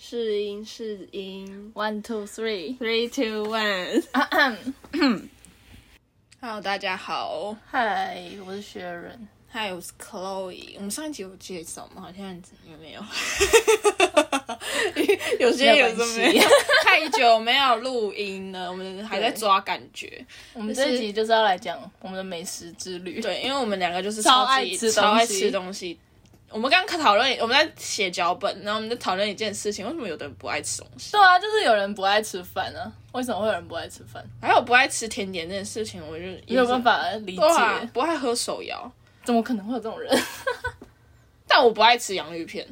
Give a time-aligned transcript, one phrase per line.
[0.00, 4.00] 试音试音 One two three，，three two one。
[6.40, 9.26] Hello，大家好，嗨，我是雪人。
[9.48, 10.74] 嗨，我是 Chloe。
[10.76, 12.02] 我们上一集有介绍吗？
[12.02, 12.32] 好像
[12.70, 13.02] 有没有？
[15.40, 15.88] 有些有
[16.84, 20.24] 太久没有录音了，我们还在抓感觉。
[20.54, 23.20] 我们这一集就是要来讲我们的美食之旅。
[23.20, 25.98] 对，因为我们两个就是超级爱吃超爱吃东西。
[26.50, 31.12] 我们刚刚讨论，我们在写脚本，然后我们在讨论一件事情：为什么有的人不爱吃东西？
[31.12, 32.90] 对啊，就是有人不爱吃饭啊？
[33.12, 34.24] 为什么会有人不爱吃饭？
[34.40, 38.90] 还有不爱吃甜点这件事情，我就没有办法理解，啊，不爱喝手摇，
[39.24, 40.10] 怎么可能会有这种人？
[41.46, 42.66] 但我不爱吃洋芋片。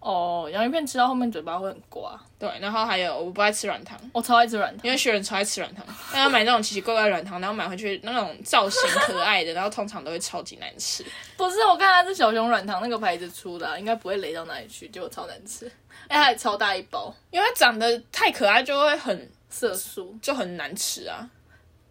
[0.00, 2.20] 哦，洋芋片吃到后面嘴巴会很刮。
[2.44, 11.02] 对，然后还有我不爱吃软糖，我超爱吃软糖，因为学人超爱吃软糖，他要买那种奇奇怪怪的软糖，然后买回去那种造型可爱的，然后通常都会超级难吃。
[11.38, 15.66] 不是我看它是小熊软糖那个牌子出的啊、应该不会雷到哪里去，结果超难吃。
[16.06, 21.26] 哎，它还超大一包，因为它长得太可爱，就会很色素，就很难吃啊，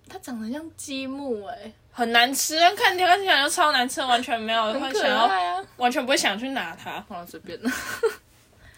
[0.08, 5.64] 它长得像积木哎、很难吃，看看起来就超难吃，完全没有很可会想要，爱啊。
[5.78, 7.04] 完全不会想去拿它。
[7.10, 7.60] 好了，随便。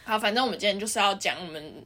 [0.06, 1.84] 好，反正我们今天就是要讲我们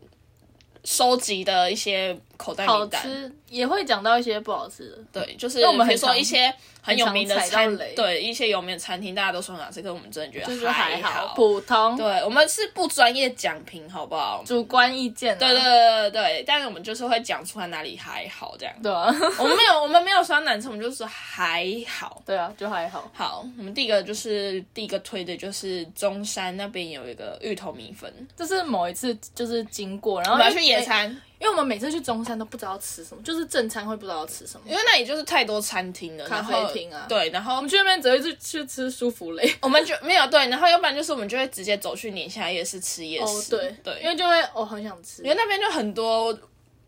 [0.83, 3.01] 收集的一些口袋好名单。
[3.01, 6.53] 吃也会讲到一些不好吃的，对，就是我们比如说常一些
[6.89, 11.33] 很有名的餐，对一些有名的餐厅，大家都说很好吃，可是我们真的觉得就是得还好。
[11.35, 14.43] 普通，对，我们是不专业讲评，好不好？
[14.45, 15.37] 主观意见、啊。
[15.39, 18.75] 对对对对对，但是我们就是会讲出来哪里还好这样。
[18.81, 19.05] 对啊，
[19.37, 22.21] 我们没有，我们没有说它难吃，我们就说还好。
[22.25, 23.09] 对啊，就还好。
[23.13, 34.65] 好，我们第一个就是第一个推的就是中山那边有一个芋头米粉，就是某一次就是经过，然后我们要去野餐，因为我们每次去中山都不知道吃什么，就是正餐会不知道吃什么。
[34.67, 39.55] 因为那里就是太多餐厅了，咖啡然后厅啊对，然后我们去那边只会去去吃舒芙蕾。
[39.61, 45.29] 我们就没有对，然后要不然就是我们就会直接走去宁夏夜市吃夜哦，市，对对，因为就会哦很想吃因。
[45.29, 46.37] 为那边就很多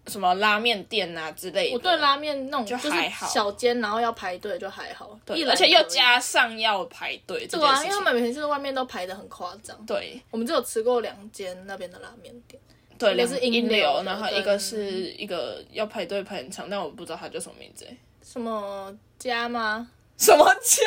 [0.07, 9.77] 什么拉面店啊之类的，我对拉面那种就就是还好小间，然后要排队就还好，对而且又加上要排队对啊，因为我们每次外面都排的很夸张。
[9.85, 12.59] 对我们只有吃过两间那边的拉面店，
[13.01, 19.87] 对，一个是英流流，然后一个是一个要排队排很长，但我不知道它叫什么名字欸，什么家吗？
[20.17, 20.83] 什么家？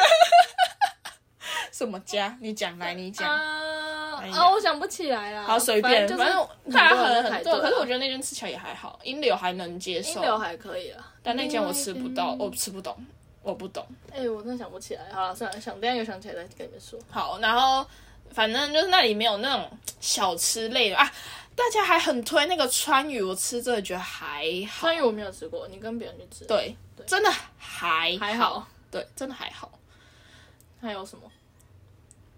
[1.72, 2.36] 什么家？
[2.40, 3.28] 你讲来，你讲。
[3.28, 5.42] 啊啊，我想不起来了。
[5.42, 12.96] 好随便，就是反正大家很多可是我觉得那间吃起来也还好，英流还能接受，英流还可以啦，但那间我吃不到，我吃不懂，
[13.42, 13.84] 我不懂。
[14.12, 15.02] 哎、我真的想不起来。
[15.12, 16.98] 好了，算了，想等下有想起来再跟你们说。
[17.10, 17.84] 好，然后
[18.30, 19.68] 反正就是那里没有那种
[20.00, 21.12] 小吃类的啊，
[21.56, 26.76] 大家还很推那个川渝，我吃真的觉得还好，川渝我没有吃过，你跟别人去吃。，对，
[27.06, 28.66] 真的还还好。
[28.90, 29.70] 对，真的还好。
[30.80, 31.22] 还有什么？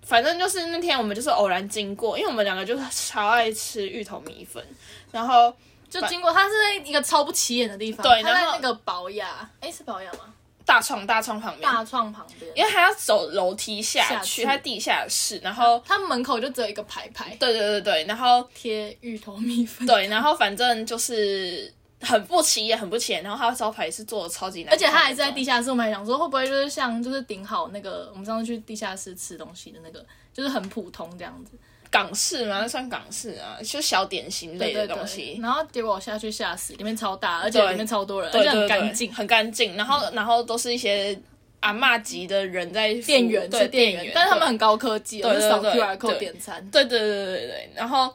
[0.03, 4.65] 反正就是那天我们就是偶然经过，因为我们两个就是超爱吃芋头米粉，
[5.11, 5.53] 然后
[5.91, 8.05] 就经过，它是在一个超不起眼的地方。
[8.05, 10.33] 对然后它在那个宝雅，哎、是宝雅吗？
[10.67, 12.53] 大创大创旁边，大创旁边。
[12.57, 25.71] 因为还要走楼梯下去，它地下室，然后它门口就只有一个牌牌对对对对，然后贴芋头米粉，对，然后反正就是很不起眼，很不起眼，然后它的招牌是做的超级难而且它还是在地下室。
[25.71, 31.53] 我们还想说，会不会就是像就是顶好那个我们上次去地下室吃东西的那个，就是很普通这样子。
[31.91, 35.39] 港式嘛，那算港式啊，就小点心类的东西。
[35.41, 39.13] 然后结果我下去吓死，里面超大，而且里面超多人，很干净。
[39.13, 39.77] 很干净。
[39.77, 41.19] 然后然后都是一些
[41.61, 47.25] 阿嬷级的人在店员对是店员，但是他们很高科技，就是扫 QR code 点餐，对对对对。
[47.27, 48.13] 对对，然后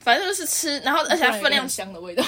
[0.00, 2.24] 反正就是吃，然后而且它分量香的味道。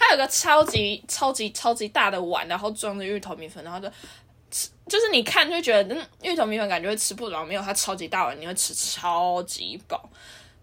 [0.00, 3.90] 它有个超级超级超级大的碗，然后装着芋头米粉，然后就
[4.50, 10.08] 吃，就是你看就觉得，嗯，芋头米粉感觉会吃不饱，没有它超级大碗，你会吃超级饱，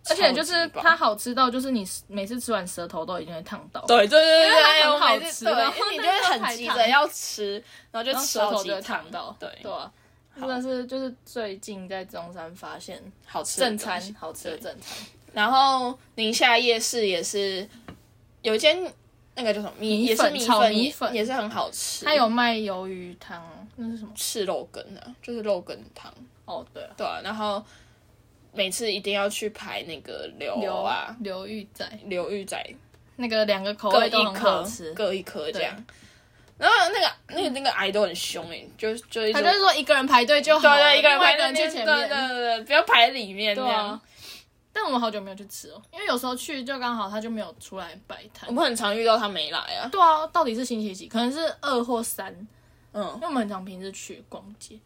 [0.09, 3.81] 而且就是它好吃到，就是你每次吃完舌头都一定会烫到。
[3.85, 9.91] 对对对对很好吃然后你就会很急着要吃，然后就吃舌头就会烫烫到，对对啊，
[10.39, 17.67] 真的是就是最近在中山发现好吃的正餐好吃的正餐，然后宁夏夜市也是
[18.41, 18.77] 有一间
[19.37, 21.13] 那个叫什么米，也是米粉。
[21.13, 22.05] 也是很好吃。
[22.05, 24.11] 它有卖鱿鱼汤，那是什么？
[24.15, 26.13] 赤肉羹啊，就是肉羹汤，
[26.45, 27.63] 哦，对啊，对啊，然后
[28.53, 32.57] 每次一定要去排那个刘啊，刘玉仔刘玉仔
[33.17, 35.75] 那个两个口各味都很好吃，各一颗这样。
[36.57, 44.01] 然后那个那个那个癌都很凶哎、就就他就是说一个人排队就好，对对，一个人排在一个人去前面对，对对，不要排里面这对样啊。。
[44.71, 48.53] 但我们好久没有去吃哦，因为有时候去就刚好他就没有出来摆摊我。
[48.53, 51.09] 们很常遇到他没来啊，对啊，到底是星期几？
[51.09, 52.33] 可能是二或三，
[52.95, 54.79] 因嗯，为我们很常平日去逛街。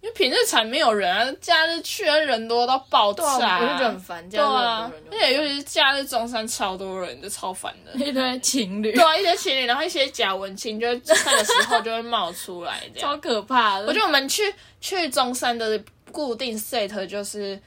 [0.00, 7.92] 因为平日才没有人啊，假日去啊人多到爆炸、对啊，我就觉得很烦，这对啊而且尤其是假日中山超多人，就超烦的。
[8.04, 13.16] 一堆情侣对，啊，一堆情侣，然后一些假文青，就会那个时候就会冒出来这样超。
[13.16, 13.86] 可怕的。
[13.86, 14.42] 我觉得我们去
[14.78, 15.82] 去中山的
[16.12, 17.58] 固定 set 就是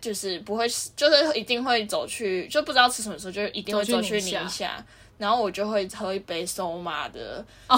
[0.00, 0.64] 就是不会，
[0.94, 4.84] 就是一定会走去，就不知道吃什么时候，就一定会走去宁夏
[5.18, 7.76] 然后我就会喝一杯收马的哦，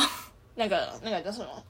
[0.55, 1.63] 那个那个叫什么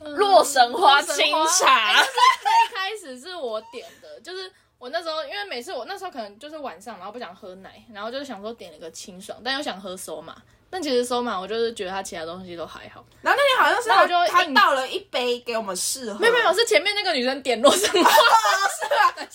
[0.00, 1.16] 洛神花清
[1.58, 10.36] 茶，最一开始是我点的，就是我那时候因为每次我那时候可能就是晚上，然后不想喝奶，然后就是想说点了个清爽，但又想喝收马。
[10.76, 18.10] 但其实收满我就是觉得它其他东西都还好，然后那天好像是那我就他倒了一杯给我们试喝，没有没有，是前面那个女生点洛神花，
[19.16, 19.26] 哎，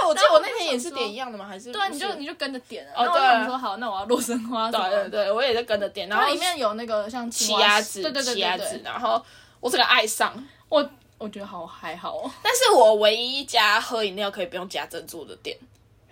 [0.08, 1.44] 我记得我那天也是点一样的吗？
[1.46, 2.92] 还是对啊，你就你就跟着点了。
[2.96, 4.70] 哦对啊说好，那我要洛神花。
[4.70, 9.22] 对对对，我也是跟着点，然后它里面有那个像奇亚籽，对对对奇鸭对对，，子然后
[9.60, 10.32] 我整个爱上。
[10.70, 15.54] 我我觉得好还好哦，但是我唯一一家喝饮料可以不用加珍珠的店，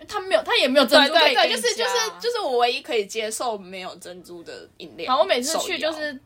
[0.07, 5.13] 它没有，他也没有珍珠可以对对对，就是就是就是我唯一可以接受没有珍珠的饮料。
[5.13, 6.19] 好，我每次去就是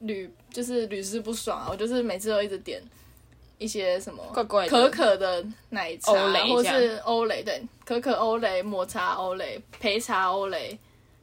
[0.00, 2.82] 屡就是屡试不爽啊，我就是每次都一直点
[3.58, 4.70] 一些什么怪怪的。
[4.70, 6.12] 可可的奶茶，
[6.48, 10.78] 或是欧蕾对，可可欧蕾、抹茶欧蕾、焙茶欧蕾、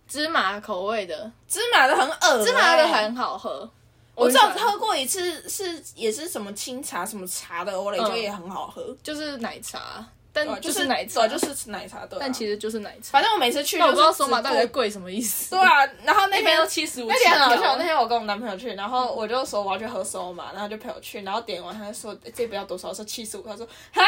[0.08, 3.70] 芝麻口味的，芝麻的很恶，芝麻的欸很好喝。
[4.14, 4.72] 我知道很喜欢。
[4.72, 8.06] 喝过一次，是也是什么清茶什么茶的欧蕾，嗯。
[8.06, 10.06] 就也很好喝，就是奶茶，
[10.36, 12.20] 但就是奶茶，对，就是奶茶，对啊。
[12.20, 13.12] 但其实就是奶茶。
[13.12, 15.52] 反正我每次去，但我不知道就是索马到底贵什么意思。
[15.52, 22.90] 对啊，然后那边都七十五，那天很好笑，那天我跟我男朋友去，然后我就说我要去喝收嘛，然后就陪我去，然后点完他就说这杯要多少？
[22.90, 24.04] 我说七十五，他说啊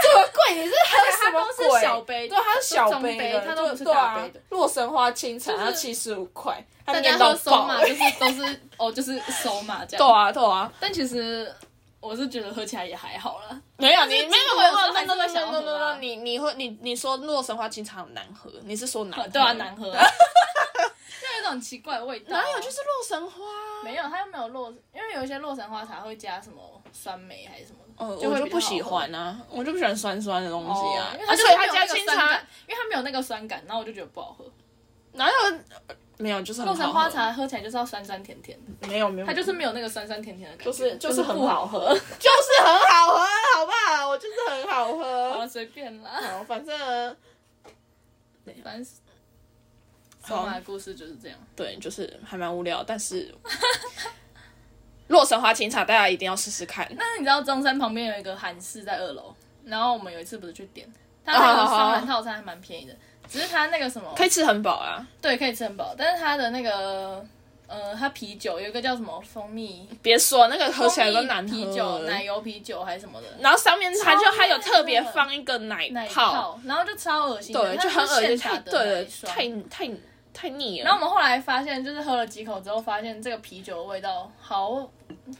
[0.00, 1.80] 这么贵，你是喝什么都鬼？
[1.80, 4.40] 是小杯对，它是小杯的，杯它都不是对啊大杯的。
[4.50, 7.68] 洛神花清茶就是要七十五块，他大家喝收爆欸。
[7.68, 9.98] 马就是都是哦，就是收马这样。
[10.06, 11.52] 对啊对啊，但其实
[12.02, 13.62] 我是觉得喝起来也还好啦。
[13.76, 19.26] 没有你没有没有没有还是没有没有会想喝啊没有没有，你你会你你说洛神花清茶很难喝，你是说难喝？
[19.30, 20.04] 对啊，难喝、啊，
[21.22, 23.40] 就有一种奇怪的味道、哪有就是洛神花？
[23.84, 26.60] 没有，它又没有洛，因为有一些洛神花茶会加什么
[26.92, 27.78] 酸梅还是什么
[28.20, 31.24] 的，我就不喜欢啊，我就不喜欢酸酸的东西啊哦因为。
[31.24, 32.32] 啊，它所以它加清茶，
[32.66, 34.44] 因为它没有那个酸感，然后我就觉得不好喝。
[35.12, 35.58] 哪有？
[36.18, 41.94] 没有，就是洛神花茶喝起来就是要酸酸甜甜的，没有没有，它就是没有那个酸酸甜甜的感觉，就是就是很好好喝喝。
[41.94, 43.18] 就是很好喝，
[43.56, 44.08] 好不好？
[44.08, 45.28] 我就是很好好喝。
[45.38, 47.16] 了，随便啦，好，反正
[48.62, 48.86] 反正
[50.26, 51.36] 收马的故事就是这样。
[51.56, 53.34] 对，就是还蛮无聊，但是
[55.08, 56.86] 洛神花清茶大家一定要试试看。
[56.96, 60.90] 但是你知道中山旁边有一个韩式在二楼，然后我们有一次不是去点，
[61.24, 62.96] 它那个双人套餐还蛮便宜的，
[63.28, 65.06] 只是它那个什么可以吃很饱啊！
[65.20, 67.24] 对可以吃很饱，但是它的那个
[67.66, 79.90] 呃，它啤酒有一个叫什么蜂蜜别说那个喝起来都难喝啤酒、奶油啤酒还是什么的然后上面它就超还有特别放一个奶奶泡，泡，然后就超恶心的，对，就很恶心，太太太
[80.34, 80.84] 太腻了。
[80.84, 84.86] 然后我们后来发现，就是喝了几口之后，发现这个啤酒的味道好，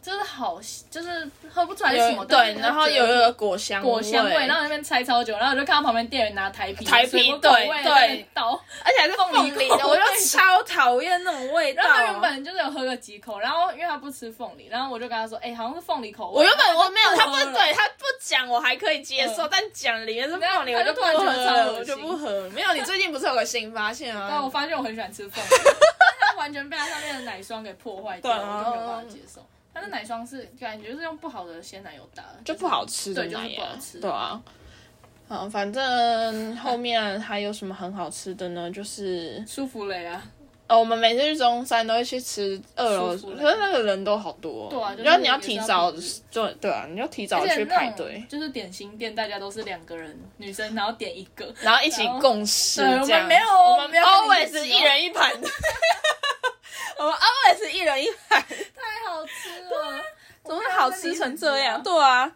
[0.01, 0.59] 就是好，
[0.91, 2.25] 就是喝不出来是什么。
[2.25, 11.83] 对，然后有一个果香果香味，然后那边猜超久，然后我就看到旁边店员拿台啤，台啤对对倒，而且还是凤梨的，我就超讨厌那种味道。
[11.83, 16.39] 然后他原本就是有喝个几口，然后因为他不吃凤梨，然后我就跟他说，哎、好像是凤梨口味。
[16.39, 22.49] 我原本我没有，他不对他不讲我还可以接受，嗯但讲里面是凤梨，我就突然觉得超恶心我就不喝。
[22.55, 24.49] 没有，你最近不是有个新发现但我啊？
[24.49, 25.51] 发现我很喜欢吃凤梨，
[26.43, 29.47] 完全被它上面的奶霜给破坏掉，我就没有办法接受。
[29.73, 34.01] 它的奶霜是感觉是用不好的鲜奶油打的，就不好吃的对，就是奶呀不好吃。
[34.01, 34.43] 对啊。
[35.29, 38.71] 好，反正后面还有什么很好吃的呢？
[38.71, 40.23] 就是舒芙蕾啊，
[40.67, 44.69] 哦，我们每次去中山都会去吃二楼，可是那个人都好多。
[44.69, 52.83] 对啊就是然后你要提早就，对对啊，你要提早去排队，就是点心店，大家都是两个人女生，然后点一个，然后一起共识。
[52.83, 55.33] 对我们没有我们没有 always 一人一盘。
[57.03, 60.03] 我们 always 一人一盘，太好吃了，
[60.45, 61.83] 怎么会好吃成这样？
[61.83, 62.33] 对啊，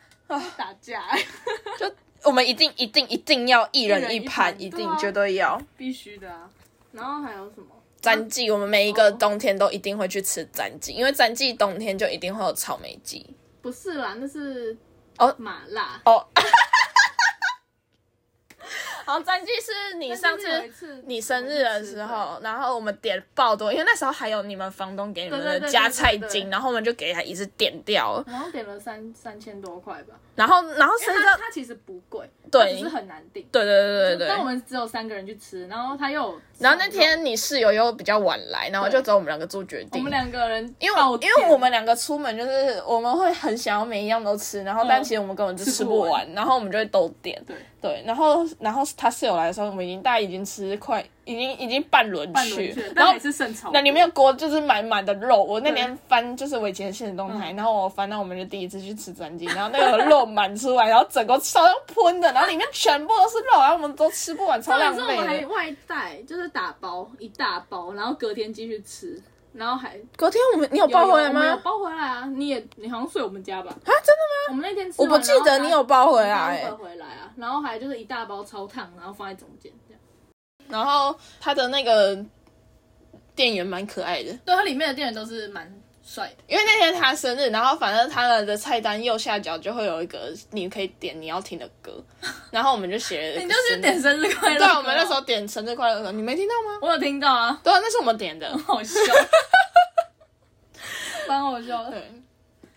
[0.57, 1.05] 打架
[1.79, 1.91] 就
[2.25, 5.61] 我们一定一定一定要一人一盘，一定绝对要。
[5.77, 6.51] 必须的啊。
[6.91, 7.67] 然后还有什么？
[8.01, 13.25] 詹记，我们每一个冬天都一定会去吃詹记，因为詹记冬天就一定会有草莓季。
[13.63, 14.77] 不是啦，那是
[15.19, 16.01] 哦麻辣。
[16.05, 16.27] 哦，
[19.07, 28.15] 好，詹记是你上次次你生日的时候，然后我们点爆多，因为那时候还有你们房东给你们的加菜金，然后我们就给他一次点掉。
[28.15, 33.47] 了，好像点了三三千多块吧，然后然后谁知道因为它它其实不贵，对只是很难订。
[33.53, 34.29] 对对对对对。
[34.29, 39.91] 但我们只有三个人去吃，然后他又然后那天你室友又比较晚来，然后就只有我们两个做决定。
[39.93, 47.41] 我们两个人因为因为我们两个出门就是我们会很想要每一样都吃，然后但其实我们根本就吃不完，然后我们就会都点。
[47.47, 47.55] 对。
[47.79, 53.71] 对，然后然后他室友来的时候，我们已经大概已经吃快已经已经半轮去，然后但还是剩炒。
[53.73, 55.43] 那里面锅就是满满的肉。
[55.43, 65.47] 我那天翻就是我以前的现实动态，然后我翻到我们就第一次去吃专辑，然后那个肉满出来，然后整个烧像喷的，然后里面全部都是肉，然后我们都吃不完，超浪重点是我们还。
[65.47, 69.21] 外带，就是打包一大包，然后隔天继续吃，
[69.57, 71.59] 然后还隔天我们你有包回来吗？
[71.65, 72.27] 包回来啊！
[72.27, 73.71] 你也你好像睡我们家吧？
[73.71, 74.51] 啊，真的吗？
[74.51, 80.01] 我们那天吃我不记得你有包回来、回来啊，然后还就是一大包超烫，然后放在中间这样。
[80.69, 82.23] 然后它的那个
[83.35, 85.73] 店员蛮可爱的，对，它里面的店员都是蛮
[86.07, 86.45] 帅的。
[86.47, 92.03] 因为那天他生日，然后反正他的菜单右下角就会有一个你可以点你要听的歌，
[92.53, 94.01] 然后我们就写了， 你就是点。
[94.01, 94.59] 生日快乐。
[94.59, 96.79] 对啊，我们那时候点生日快乐歌，你没听到吗？
[96.81, 98.47] 我有听到啊，对啊，那是我们点的。
[98.65, 99.01] 好笑，
[101.27, 101.91] 蛮好笑的。
[101.91, 102.13] 对，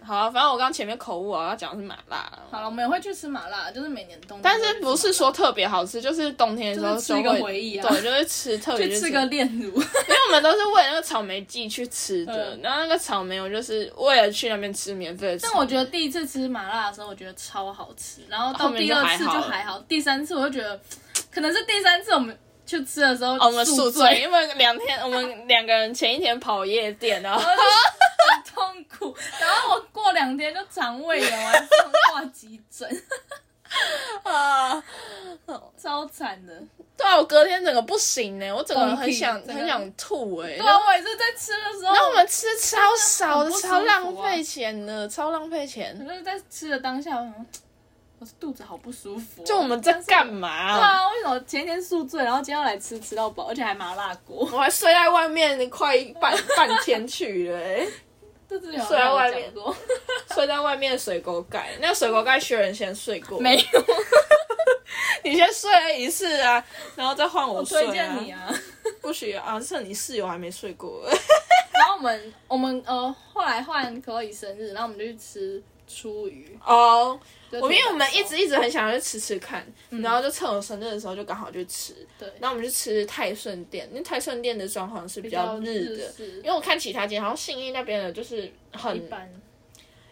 [0.10, 2.28] 好啊，反正我刚刚前面口误啊，要讲的是麻辣。
[2.50, 4.42] 好了，我们也会去吃麻辣，就是每年冬天。
[4.42, 9.68] 但是不是说特别好吃，就是冬天的时候就是吃一个回忆啊对，就是吃特别就是去吃个炼乳？
[9.70, 15.40] 因为我们都是为了那个草莓季去吃的，嗯然后那个草莓我就是为了去那边吃免费的。
[15.44, 20.80] 但我觉得第一次吃麻辣的时候，我觉得超好吃，然后到第二次就还好第三次我就觉得，
[21.32, 22.36] 可能是第三次我们
[22.66, 27.48] 去吃的时候，哦我们宿宿醉，因为两天我们两个人前一天跑夜店，然后很
[28.60, 33.04] 痛苦， 然后我过两天就肠胃炎，我还送挂急诊，
[34.24, 34.84] 啊，
[35.82, 36.54] 超惨的。
[36.98, 40.58] 对啊，我隔天整个不行呢，我整个人很想很想吐哎。
[40.58, 45.98] 对啊，我也是在吃的时候，然后我们吃超少的，超浪费钱的，超浪费钱。
[46.06, 47.46] 可是在吃的当下，我想
[48.20, 50.50] 我肚子好不舒服哦、就我们在干对嘛？
[50.50, 54.40] 啊，为什么前天宿醉，然后今天要来吃吃到饱，而且还麻辣锅？
[54.52, 57.88] 我还睡在外面快半半天去了欸，
[58.50, 59.54] 这之前有睡在外面
[60.34, 63.86] 睡在外面的水沟盖，那个水沟盖薛仁先睡过，没有，
[65.24, 66.66] 你先睡了一次啊，
[66.96, 67.86] 然后再换我我睡、啊。
[67.86, 68.52] 推荐你啊。
[69.02, 69.60] 不许啊！
[69.60, 71.08] 趁你室友还没睡过。
[71.74, 76.58] 然后我们我们呃后来换可以生日，然后我们就去吃初鱼。
[76.64, 77.20] 哦，
[77.52, 82.08] 就我因为我们一直一直很想要去吃吃看，然后就趁我生日的时候就刚好去吃。
[82.18, 89.30] 对，然后我们去吃泰顺店，因为泰顺店的装潢是比比较日的，式因为我看其他间好像信义那边的就是很一般。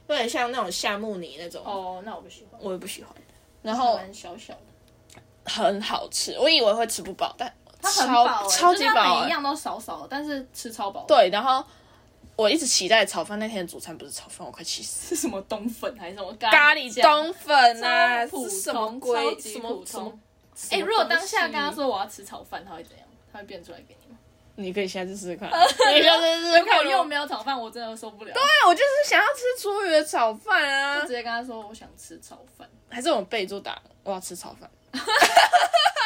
[0.10, 3.14] 有点像那种夏目尼那种，哦，那我不喜欢，我也不喜欢。
[3.62, 8.86] 然后蛮小小的，很好吃，我以为会吃不饱，但它很超饱、欸，超级。
[8.86, 11.62] 每一样都少少的，但是吃超饱。，对，然后
[12.38, 15.16] 我一直期待炒饭，那天的主餐不是炒饭，我快气死。
[15.16, 19.40] 是什么冬粉还是什么咖咖喱酱冬粉啊，是什么，鬼？
[19.40, 20.20] 什么什么通？？
[20.70, 23.08] 哎、如果当下跟他，说我要吃炒饭，他会怎样？
[23.34, 24.07] 他会变出来给你吗？
[24.60, 25.48] 你可以现在去试试看，
[25.94, 26.84] 你下次试试看。
[26.84, 28.34] 如果又没有炒饭，我真的受不了。
[28.34, 34.70] 对，我就是想要吃厨余的炒饭啊就直，接跟他说我想吃炒饭，还是我们备注打我要吃炒饭。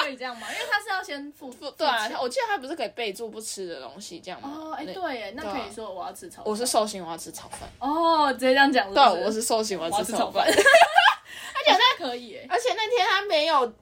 [0.04, 0.48] 可以这样吗？
[0.52, 4.52] 因为他是要先付付 对啊钱，我记得他不是可以备注不吃的东西，这样吗？
[4.54, 6.46] 哦，哎、那对耶，那可以说我要吃炒饭。
[6.46, 7.70] 我是寿星，我要吃炒饭。
[7.80, 10.46] 哦，直接这样讲对，我是寿星，我我要吃炒饭。
[10.46, 10.54] 饭。
[10.54, 13.74] 而且那可以耶，而且那天他没有，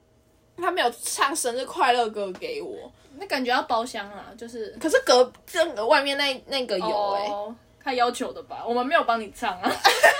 [0.58, 8.64] 他没有唱生日快乐歌给我，那感觉要包厢啊，就是可是隔这个外面那那个有哎、哦他要求的吧？
[8.68, 9.72] 我们没有帮你唱啊，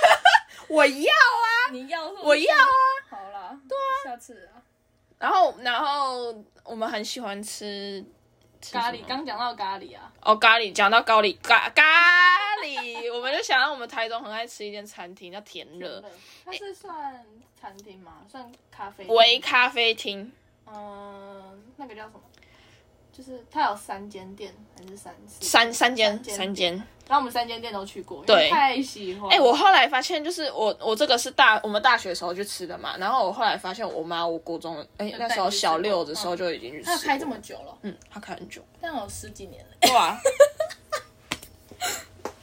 [0.68, 2.66] 我要啊，你要是不是我要啊。
[3.10, 4.58] 好啦，对啊，下次啊，
[5.18, 8.02] 然后然后我们很喜欢吃
[8.62, 11.82] 吃咖喱刚讲到咖喱啊，哦咖喱，讲到咖喱咖咖
[12.64, 16.02] 喱， 我们就想到我们台中很爱吃一间餐厅叫甜乐
[16.44, 17.24] 它是算
[17.60, 18.22] 餐厅吗？
[18.26, 19.04] 算咖啡？
[19.06, 20.32] 微咖啡厅，
[20.66, 22.20] 嗯，那个叫什么？
[23.20, 25.44] 就是它有三间店还是三次？
[25.44, 26.72] 三三间三间。
[27.06, 29.30] 然后我们三间店都去过，因对太喜欢。
[29.30, 39.70] 哎、我后来发现，就是我我这个是大我们大学的时候去吃的嘛，然后我后来发现，我妈我国中哎、那时候小六的时候就已经去吃过，它开这么久了，嗯，他开很久，但有十几年了。
[39.80, 40.18] 对啊。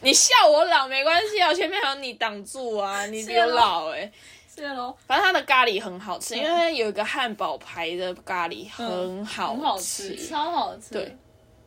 [0.02, 4.12] 你笑我老没关系啊，我前面还有你挡住啊，你比我老哎、
[4.58, 10.94] 是喽，反正它的咖喱很好吃，因为它有一个汉堡牌的咖喱很好很好吃，超好吃。
[10.94, 11.16] 对，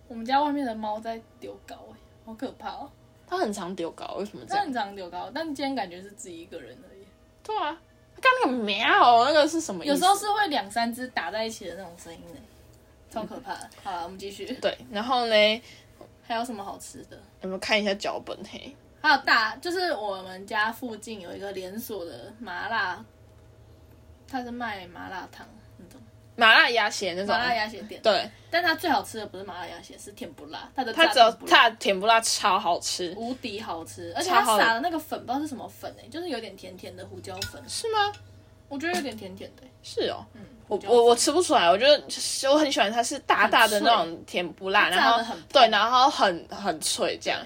[0.08, 2.90] 我们家外面的猫在丢高，哎，好可怕哦！
[3.28, 4.64] 它很常丢高，为什么这样？
[4.64, 7.06] 它很常丢高，但今天感觉是自己一个人而已。
[7.44, 7.80] 对啊，
[8.16, 9.94] 它刚那个喵那个是什么意思？
[9.94, 12.40] 有时候是会两三只打在一起的那种声音呢，
[13.08, 13.70] 超可怕的。
[13.84, 14.46] 好了，我们继续。
[14.54, 15.62] 对，然后呢，
[16.26, 17.16] 还有什么好吃的？
[17.42, 18.74] 有没有看一下脚本嘿？
[19.00, 23.02] 还有大，就是我们家附近有一个连锁的麻辣
[24.28, 25.46] 它是卖麻辣烫
[25.78, 26.00] 那种。
[26.36, 27.28] 麻辣鸭血那种。
[27.28, 31.60] 麻辣鸭血店，对，但它最好吃的不是麻辣鸭血，是甜不辣，它的它只有炸甜不辣。
[31.62, 38.12] 它的甜不辣超好吃，无敌好吃，而且它撒的那个粉不知道是什么粉哎、就是有点甜甜的胡椒粉，是吗？
[38.68, 39.70] 我觉得有点甜甜的、欸。
[39.82, 42.02] 是哦，嗯，我我我吃不出来，我觉得
[42.50, 47.40] 我很喜欢它是大大的那种甜不辣，然后对，然后很很脆这样。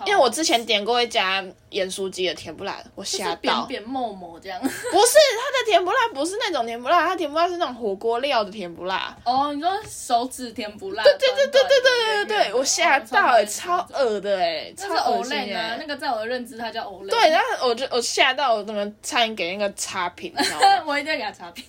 [0.00, 3.36] 超因为我之前点过一家盐酥鸡的甜不辣，我就是吓到。
[3.36, 4.58] 扁扁沫沫这样。
[4.62, 9.16] 不是它的甜不辣，不是那种甜不辣，它甜不辣是那种火锅料的甜不辣。
[9.24, 11.04] 哦，你说手指甜不辣？
[11.04, 17.10] 对对对对对对对对，我吓到哎、哎，超恶的哎、超恶心 Olay 啊，哎、那个在我的认知它叫 Olay。
[17.10, 20.84] 对，然后我就我吓到，我怎么差点给那个差评，你知道吗？
[20.86, 21.64] 我一定要给他差评。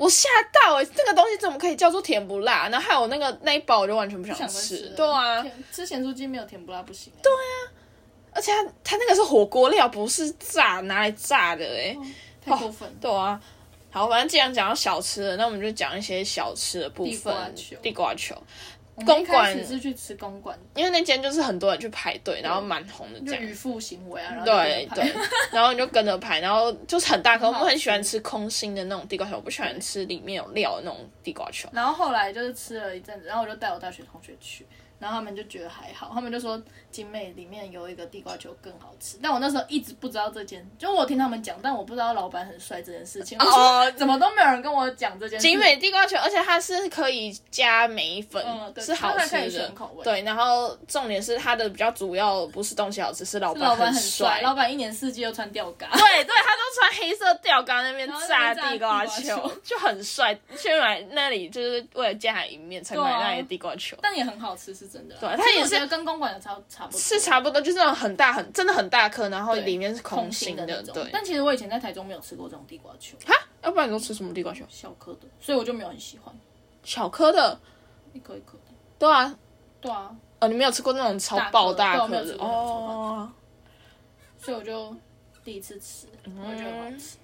[0.00, 2.70] 我吓到哎、这个东西怎么可以叫做甜不辣？
[2.70, 4.90] 然后还有那个那一包，我就完全不想吃。
[4.96, 7.12] 对啊，甜，吃咸酥鸡没有甜不辣不行。
[7.22, 7.68] 对啊，
[8.32, 11.94] 而且它它那个是火锅料，不是炸拿来炸的哎、
[12.42, 12.94] 太过分了。
[12.98, 13.38] 对啊，
[13.90, 17.54] 好，反正既然讲到小吃了，那我们就讲一些小吃的部分。
[17.82, 18.34] 地瓜球
[19.04, 23.42] 公馆只是去吃公馆，因为那间就是很多人去排队，然后蛮红的这样。
[23.42, 25.14] 就渔夫行为啊，然后对对，
[25.52, 27.46] 然后你就跟着排，然后就是很大颗。
[27.46, 31.68] 我很好们很喜欢吃吃空心的那种地瓜球，我不喜欢吃里面有料的那种地瓜球。
[31.72, 34.66] 然后后来就是吃了一阵子，然后我就带我大学同学去，
[35.00, 39.18] 然后他们就觉得还好，他们就说景美里面有一个地瓜球更好吃。
[39.20, 43.36] 但我那时候一直不知道这件，就我听他们讲，但我不知道老板很帅这件事情。
[43.40, 45.48] 我说哦，怎么都没有人跟我讲这件事。
[45.48, 49.72] 景美地瓜球，而且它是可以加梅粉，嗯对是好吃的。
[50.04, 55.88] 对，然后重点是它的比较主要不是东西好吃，是老老板很很帅，老板一年四季都穿吊嘎。
[55.92, 60.38] 对对，他都穿黑色吊杆那边炸地瓜球就很帅。
[60.58, 65.20] 去买那里就是为了见他一面才买那里的地瓜球，但也很好吃，是真的啦。
[65.20, 70.94] 对它也是跟公馆的差差不多，是差不多，就是那种很大很真的很大颗，然后对里面是空空心的，心那种。
[70.94, 71.10] 对。
[71.12, 74.64] 但其实我以前在台中没有吃过这种地瓜球，哈，要不然你都吃什么地瓜球？
[74.68, 76.34] 小颗的，所以我就没有很喜欢
[76.82, 77.60] 小颗的，
[78.12, 78.74] 一颗一颗的。
[78.98, 79.34] 对啊，
[79.80, 83.30] 对啊，哦，你没有吃过那种超爆大颗的哦。
[84.38, 84.96] 所以我就
[85.44, 87.16] 第一次吃，我觉得很好嗯吃。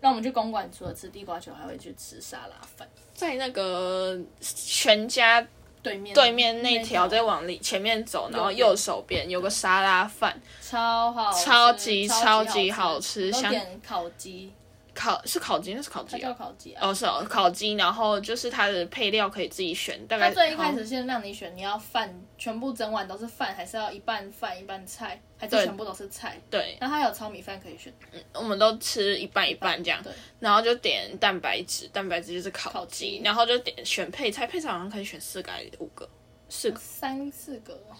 [0.00, 2.86] 那我们去公馆，除了吃地瓜球，还会去吃沙拉饭。
[3.14, 5.44] 在那个全家
[5.86, 14.52] 对面对面那条，再往里前面走，然后右手边有个沙拉饭，超好，超级超超级好好吃想点烤鸡，
[14.96, 16.34] 烤是烤鸡，那是烤它叫鸡啊。
[16.36, 16.88] 烤鸡啊。
[16.88, 26.40] 哦，是哦，烤鸡，然后就是它的配料可以自己选，大概它最一开始先让你选，你要饭全部整碗都是饭，还是要一半饭一半菜，还是全部都是菜？
[26.50, 36.08] 对，那它有糙米饭可以选，嗯我们都吃一半一半这样，对，然后就点蛋白质，蛋白质就是烤烤鸡鸡，然后就点选配菜，配菜好像可以选四个还是五个，
[36.48, 37.94] 四个三四个哦，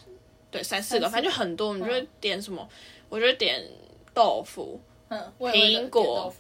[0.51, 2.67] 对三四个，反正就很多，我们就会点什么，
[3.09, 3.63] 我就会点
[4.15, 6.33] 豆腐，嗯，苹果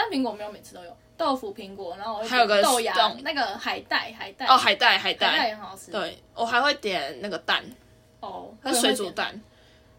[0.00, 7.64] 但苹果没有每次都有豆腐、苹果，然后我还有个豆芽，那个海带，海带哦海带海海带带，也很好吃，对我还会点那个蛋，
[8.20, 9.42] 哦，它水煮蛋，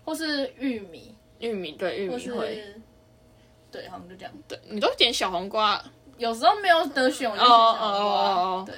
[0.06, 2.82] 或是玉米，玉米对玉米会，是
[3.70, 4.32] 对，好像就这样。
[4.48, 5.84] 对你都点小黄瓜，
[6.18, 8.00] 有时候没有得选，我就选哦小黄瓜。
[8.00, 8.76] 哦哦哦对，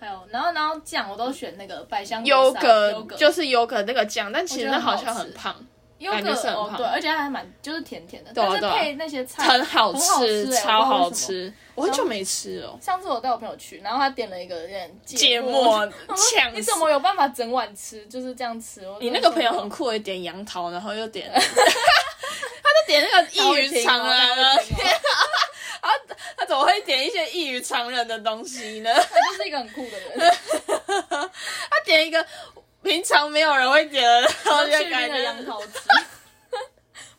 [0.00, 3.14] 还有，然后然后酱我都选那个百香优格格。
[3.14, 5.66] 就是优格那个酱，但其实我觉得那好像很胖，优
[6.10, 11.10] 感觉是很胖格哦对，而且它还蛮就是甜甜的，对啊对啊但是配那些菜很好很好吃，欸超好。
[11.10, 11.52] 吃。
[11.74, 15.88] 我很久没吃哦，上次我带我朋友去，然后他点了一个有点芥末，末
[16.34, 18.04] 呛你怎么有办法整碗吃？
[18.08, 18.86] 就是这样吃。
[18.86, 25.88] 我你那个朋友很酷，酷，也点杨桃，然后又点 他就点那个异于常人啊，
[26.36, 28.92] 他怎么会点一些异于常人的东西呢？
[28.94, 30.30] 他就是一个很酷的人。
[31.70, 32.24] 他点一个
[32.82, 35.72] 平常没有人会觉得，然后就去感觉冰的杨桃汁。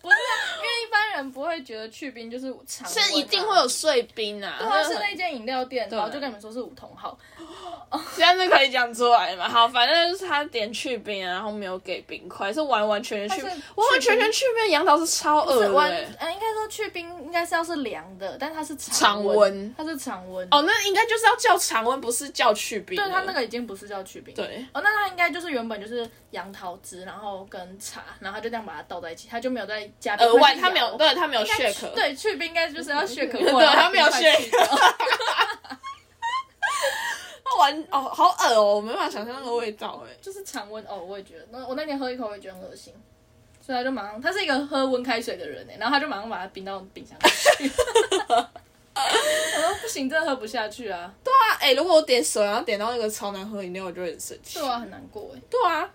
[0.02, 7.17] 不是啊，因为一般人不会觉得去冰就是常是一定会有碎冰啊，对啊，是很那间饮料店，然后就跟你们说是五同号，
[8.15, 9.47] 现在是可以讲出来嘛？
[9.47, 16.10] 好，反正就是他点去冰啊，然后没有给冰块，是完完全全去，完完全全去冰，杨桃是超恶是完，的欸。
[16.19, 20.47] 呃，应该说去冰应该是要是凉的，但它是常温，它是常温。
[20.52, 22.97] 哦，那应该就是要叫常温，不是叫去冰。
[22.97, 24.34] 对，它那个已经不是叫去冰。
[24.34, 34.59] 对，哦，那它应该就是原本就是杨桃汁，然后跟茶，然后他就这样把它倒在一起，他就没有再加冰额外去他没有，摇对他没有应该 shake，对，去冰应该就是要 shake 对过来，他没有冰块 shake 去掉
[37.45, 40.09] 他完哦，好恶哦，我没办法想象那个味道哎。
[40.21, 42.93] 就是常温哦，我也觉得，那我那天喝一口，我也觉得很恶心，
[43.61, 47.71] 所以他就马上，他是一个喝温开水的人哎，然后他就马上把它冰到冰箱里去。
[48.95, 51.11] 我说不行，真的喝不下去啊！
[51.23, 54.59] 对啊，哎，如果我点水，然后点到那个超难喝饮料，我就会很生气。
[54.59, 55.41] 对啊，很难过哎。
[55.49, 55.89] 对啊，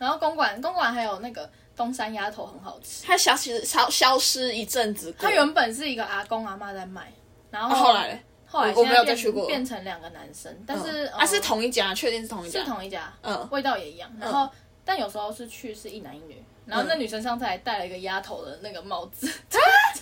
[0.00, 7.12] 然后公馆，公馆还有那个东山鸭头很好吃，它消失消消失一阵子过，它原本是一个阿公阿妈在卖，
[7.50, 8.08] 然后啊后来。
[8.08, 9.46] 嘞后来我我没有再去过。
[9.46, 13.48] 变成两个男生，但是、啊是呃同一家，确定是同一家，是同一家，嗯。
[13.52, 14.10] 味道也一样。
[14.18, 14.50] 然后、
[14.84, 19.30] 但有时候是去是一男一女，然后那女生上次还戴了一个鸭头的那个帽子，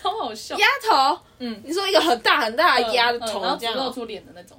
[0.01, 0.57] 超好笑。
[0.57, 4.59] 鸭头，嗯，你说一个很大很大的鸭的嗯然后露出脸的那种，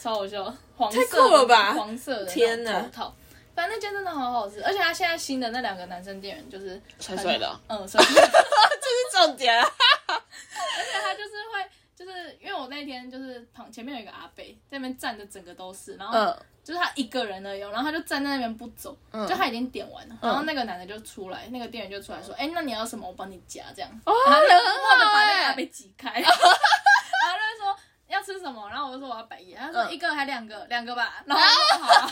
[0.00, 0.42] 超好笑，
[0.78, 1.74] 黄色太酷了吧？
[1.74, 2.80] 黄色的那种天哪。
[2.80, 3.14] 头套。
[3.60, 8.22] 反正那间真的好好吃，而且他现在新的那两个男生店员就是帅帅的很，嗯，帅帅的。
[8.80, 9.70] 这是重点啊。
[10.08, 27.76] 而且他就是会，就是因为我那天就是旁前面有一个阿伯在那边站的，整个都是，然后嗯，就是他一个人而已哦，然后他就站在那边不走，就他已经点完了，然后那个男的就出来，那个店员就出来说，哎、那你要什么，我帮你夹这样，哦，然后就很默默的把那个阿伯挤开， 然后他就说
[28.10, 29.92] 要吃什么，然后我就说我要百叶，他说嗯。
[29.92, 32.10] 一个还两个，两个吧，然后我说好啊，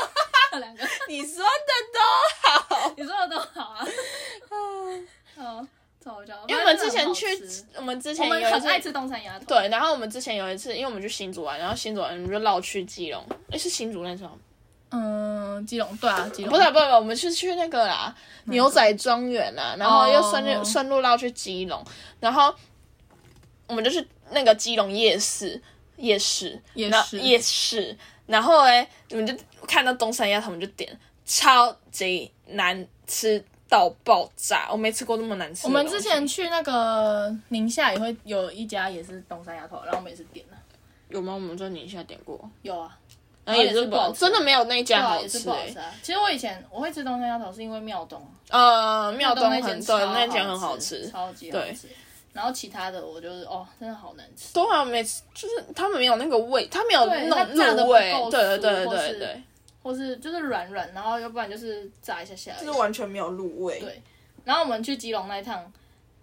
[0.59, 1.99] 两个， 你说的都
[2.51, 3.87] 好， 你说的都好啊，
[4.51, 5.69] 嗯，
[6.03, 7.27] 超好笑，因为我们之前去
[7.77, 14.39] 我们之前有一次们很爱吃东山鸭头，对，然后我们之前有一次，因为我们去新竹玩，然后新竹玩我们就绕去基隆，诶，是新竹那时候，
[14.91, 16.51] 嗯，基隆对啊，基隆。
[16.51, 20.65] 不是不是，不是我们是去那个啦牛仔庄园啦，然后又顺路哦。
[20.65, 21.85] 顺路绕去基隆，
[22.21, 22.55] 然后
[23.67, 25.61] 我们就去那个基隆夜市
[25.99, 26.61] 夜市。
[26.75, 27.21] 夜市。
[27.21, 29.35] 夜市，然后哎，你们就
[29.67, 35.73] 看到东山鸭头，我们就点超级难吃到爆炸，我没吃过那么难吃的我。
[35.73, 40.57] 们之前去那个宁夏也会有一家也是东山鸭头，然后我们也是点了，
[41.09, 41.35] 有吗？
[41.35, 42.97] 我们在宁夏点过，有啊，
[43.45, 45.95] 然后也是不好吃真的没有那一对啊，也是家好吃哎、不好吃啊。
[46.03, 51.07] 其实我以前我会吃东山鸭头是因为妙东，呃，庙东那很对，那间很好好吃。
[51.11, 51.89] 超级好吃。
[52.33, 54.55] 然后其他的我就是哦，真的好难吃。
[54.55, 59.43] 对啊，每次就是他们没有那个味，他没有对那种它炸得不入味够，对对对或是对对，
[59.83, 62.67] 或是就是软软，然后要不然就是炸一下下而已。
[62.67, 63.81] 就是完全没有入味。
[63.81, 64.03] 对
[64.45, 65.73] 然后我们去基隆那一趟，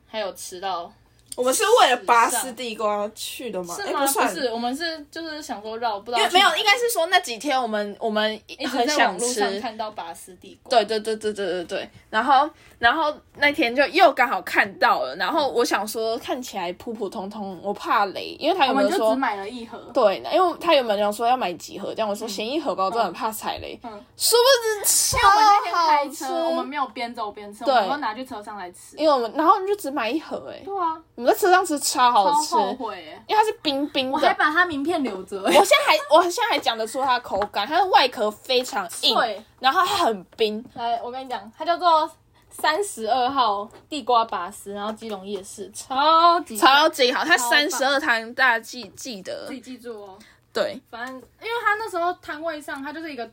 [0.08, 0.92] 还有吃到
[1.36, 3.76] 我们是为了拔丝地瓜去的吗？
[3.80, 4.28] 哎，是吗？
[4.28, 10.70] 不，是，我们是就是想说绕，不知道因为没有，应该是说那几天我们我们很想吃，看到拔丝地瓜。
[10.70, 19.78] 对对对对对对对，然后然后那天就又刚好看到了，然后我想说看起来普普通通，我怕雷，因为他我有没有说只买了一盒。
[19.94, 23.92] 对，因为他原本讲说要买几盒，这样我说嫌一盒吧，我真的很怕踩雷，嗯。
[24.16, 28.96] 殊不知超我们那天好开吃，车，我们没有边走边吃，我对们都拿去车上来吃。
[28.98, 35.42] 因为我们然后我们就只买一盒，哎，对啊，我我在车上吃超好吃，因为它是冰冰的，我还把它名片留着。
[35.42, 39.18] 我现在还我现在还讲得出它的口感，它的外壳非常硬，
[39.60, 42.08] 然后它很冰，来，我跟你讲，它叫做
[42.52, 50.20] 三十二号地瓜拔丝，然后基隆夜市，超级超级好，它三十二摊大家记记得自，己记住哦。
[50.54, 53.28] 对，反正因为它那时候摊位上，它就是一个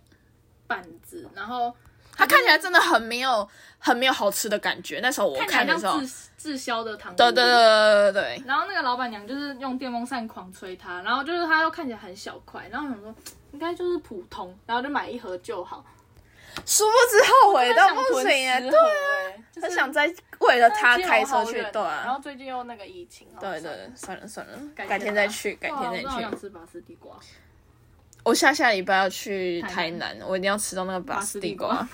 [0.67, 1.71] 板子，然后
[2.23, 5.01] 它看起来真的很没有很没有好吃的感觉。
[5.03, 7.15] 那时候我看的时候，像滞滞销的糖。
[7.17, 13.15] 对对对对对对，然后那个老板娘就是用电风扇狂吹它，然后就是它又看起来很小块，然后我想说
[13.53, 15.85] 应该就是普通，然后就买一盒就好。
[16.67, 20.07] 殊不知后悔到不行对盒欸，就是想再
[20.41, 26.39] 为了它但基隆开车去，对啊然后，最近又那个疫情，对算了对，算了算了，改改天再去，改天再去我想。
[26.39, 27.19] 吃拔丝地瓜，
[28.23, 31.89] 我下下礼拜要去台台南，我一定要吃到那个拔丝地瓜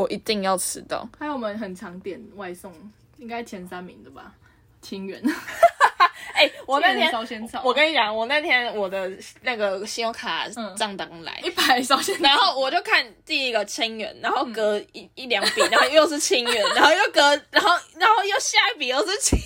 [0.00, 1.06] 我一定要吃到。
[1.18, 2.72] 还有我们很常点外送，
[3.18, 4.32] 应该前三名的吧？
[4.80, 5.22] 清源，
[6.32, 19.38] 哎、我那天烧仙草，我跟你讲，我那天我的那个信用卡嗯账单来，一百烧仙草，然后我就看第一个清源，然后隔一、一两笔，然后又是清源， 然后又隔，然后然后又下一笔又是清，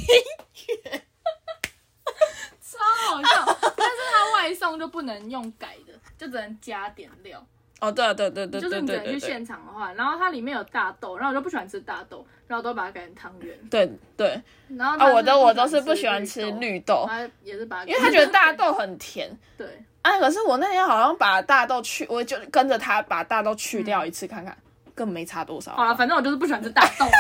[2.60, 3.58] 超好笑。
[3.76, 7.44] 但是它外送就不能用改的，就只能加点料。
[7.84, 13.56] 哦，对啊对对对就是你去现对，场的话，然后它里面有大豆，然后我就不喜欢吃大豆，然后都把它改成汤圆。
[13.70, 14.42] 对对
[14.76, 19.30] 然后啊，我的我都是是不喜欢吃绿绿豆，它也是把它，因为他觉得大豆很甜。
[19.58, 19.66] 对，
[20.02, 24.56] 啊，可是我那天好像把大豆去，我就跟着他把大豆去掉一次看看，
[24.94, 25.72] 根本没差多少。
[25.72, 27.04] 好了，反正我就是不喜欢吃大豆。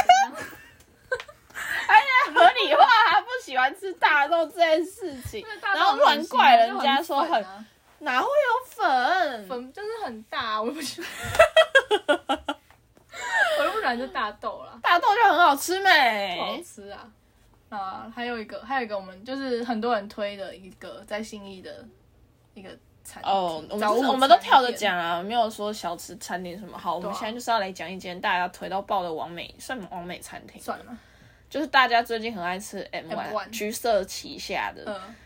[1.86, 7.44] 而且合理化他不喜欢吃大豆这件事情，然后乱怪人家说很
[8.00, 9.48] 哪会有粉？
[9.48, 11.10] 粉就是很大，我不喜欢，
[13.58, 16.62] 我又不喜欢吃大豆啦，大豆就很好吃不好没？
[16.62, 17.10] 吃啊。
[17.70, 21.84] 啊，还有一个，还有一个，我们就是很多人推的一个在信义的
[22.52, 22.68] 一个
[23.02, 26.78] 餐厅哦，我们我们都跳着店讲啊，没有说小吃餐厅什么。
[26.78, 30.96] 好，我们现在就是要来讲一间大家推到爆的完美，算完美餐厅，算了，
[31.50, 35.16] 就是大家最近很爱吃 M M1 One 橘色旗下的，嗯，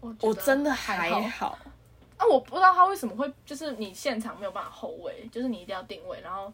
[0.00, 1.58] 我我真的还还好。
[2.18, 6.52] 啊，我不知道他为什么会，就是你现场没有办法后位，就是你一定要定位，然后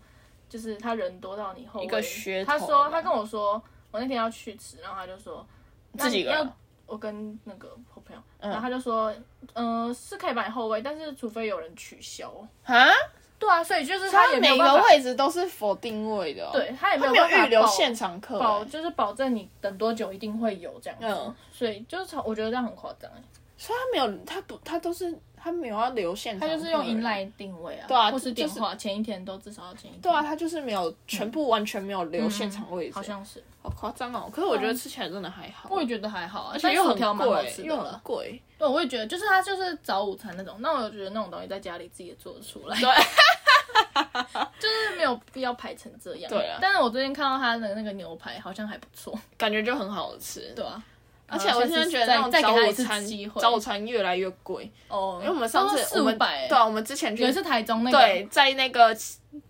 [0.49, 1.87] 就是他人多到你后位。
[1.87, 5.45] 一个噱头他说他跟我说，我那天要去吃，然后他就说
[5.99, 6.47] 自己要
[6.87, 9.11] 我跟那个我朋友，然后他就说，
[9.55, 12.31] 嗯、是可以把你后位，但是除非有人取消。
[12.65, 12.87] 啊，
[13.39, 23.23] 对啊，所以就是他也每个位置都是否定位的、哦，，对他也没有有办法预留现场客、欸，保就是保证你等多久一定会有这样子，嗯所以就是超我觉得这样很夸张欸，
[23.57, 34.31] 所以他没有，他不，他都是他没有要留现场，他就是用 inline 定位啊，对啊或是电就是话，前一天都至少要前一天，对啊，他就是没有全部完全没有留现场位置，嗯好像是，好夸张哦。
[34.33, 38.01] 可是我觉得吃起来真的还好，我也觉得还好啊，而且又很贵，又很了。
[38.03, 38.43] 贵。
[38.57, 42.89] 对，我也觉得，就是他就是早午餐那种，那我觉得那种东西在家里自己也做得出来，对，
[44.59, 46.31] 就是没有必要排成这样。
[46.31, 50.53] 对啊但是我最近看到他的那个牛排好像还不错，感觉就很好吃。
[50.57, 50.83] 对啊。
[51.27, 53.05] 而且我现在觉得那种早午餐
[53.41, 58.95] 早午餐越来越贵，哦，因为我们上次四我们五百，对啊，我们之前去也是台中那个对，在那个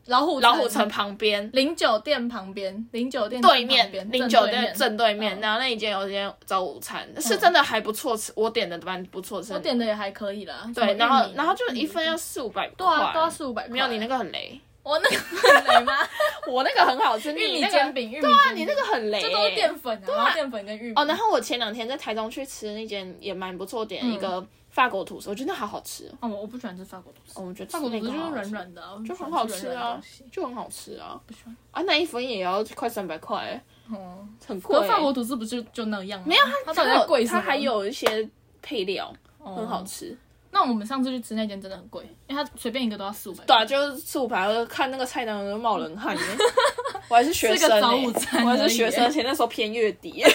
[0.06, 9.58] 老虎老虎城旁边零酒店旁边，零酒店对面零酒店正对面然后那一间有一间早午餐，是真的还不错吃，我点的蛮不错吃我。
[9.58, 10.70] 点的也还可以啦。
[10.74, 13.72] 对，然后然后就一份要四五百块，对啊，都要四五百块。
[13.72, 15.94] 没有你那个很雷，我那个很雷吗？
[16.46, 19.54] 我那个很好吃，玉米煎饼，玉米对啊，你那个很雷这都是欸。
[19.54, 20.92] 淀粉啊，然后淀粉跟玉米。
[20.94, 26.16] 哦，然后我前两天在台中去吃那间也蛮不错，点一个法国吐司，我觉得那好好吃哦。
[26.20, 29.98] 哦，我不喜欢吃法国吐司，哦我觉得法国吐司就是软软的啊，就很好吃啊
[30.30, 31.18] 就很好吃啊。
[31.26, 31.56] 不喜欢。
[31.70, 34.82] 啊，那一份也要快三百块欸，哦，很贵欸。
[34.82, 36.26] 可法国吐司不就就那样吗？
[36.28, 37.24] 没有，它它贵？
[37.24, 38.28] 它还有一些
[38.60, 39.82] 配料，哦很好。
[39.82, 40.14] 吃。
[40.54, 43.44] 那我们上次去吃那间真的很贵，因为它随便一个都要四五百。
[43.44, 46.22] 对啊，就是四五排，看那个菜单我都冒冷汗耶。
[47.10, 50.24] 我还是学生早欸午餐我还是学生，而且那时候偏月底。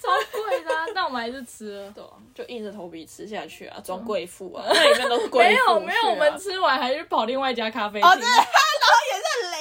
[0.00, 1.90] 超贵的啊，但我们还是吃了。
[1.96, 5.50] 对啊，就硬着头皮吃下去啊，装贵妇啊，那里面都是贵妇。
[5.50, 8.46] 没有没有，我们吃完还是跑另外一家咖啡厅，哦，真的，然后
[9.12, 9.53] 也是雷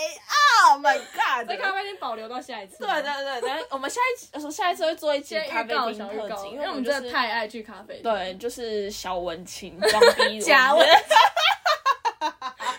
[0.69, 1.47] ，Oh my god！
[1.47, 2.77] 这咖啡厅保留到下一次。
[2.79, 8.03] 对对对，然后我们下一集，下一次会做一期预咖啡厅告小特辑，因为我们真的太爱去咖啡厅。
[8.03, 10.87] 对，就是小文青装逼 假文文。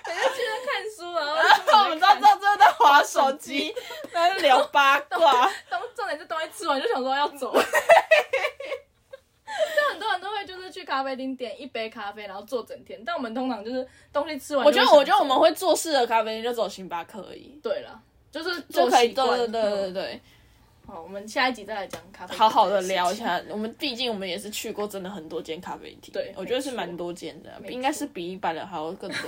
[0.06, 3.74] 每次去那看书，然后 我们知道之后真的在划手机，
[4.12, 5.50] 然后就聊八卦。
[5.68, 7.54] 当重点是东西吃完就想说要走。
[9.74, 13.00] 就很多人都会就是去咖啡厅点一杯咖啡，然后坐整天。
[13.04, 19.12] 但我们通常就是东西吃完我觉得，我觉得我们会做事的咖啡厅就走星巴克而已，对了，就是就可以。
[19.12, 20.20] 做对对对对对，
[20.86, 23.16] 好，我们下一集再来讲咖啡，好好的聊一。
[23.16, 23.40] 下。
[23.48, 29.18] 我们毕竟我们也是去过真的很多间咖啡厅，对我觉得是蛮多间的，应该是比一般的还要更多。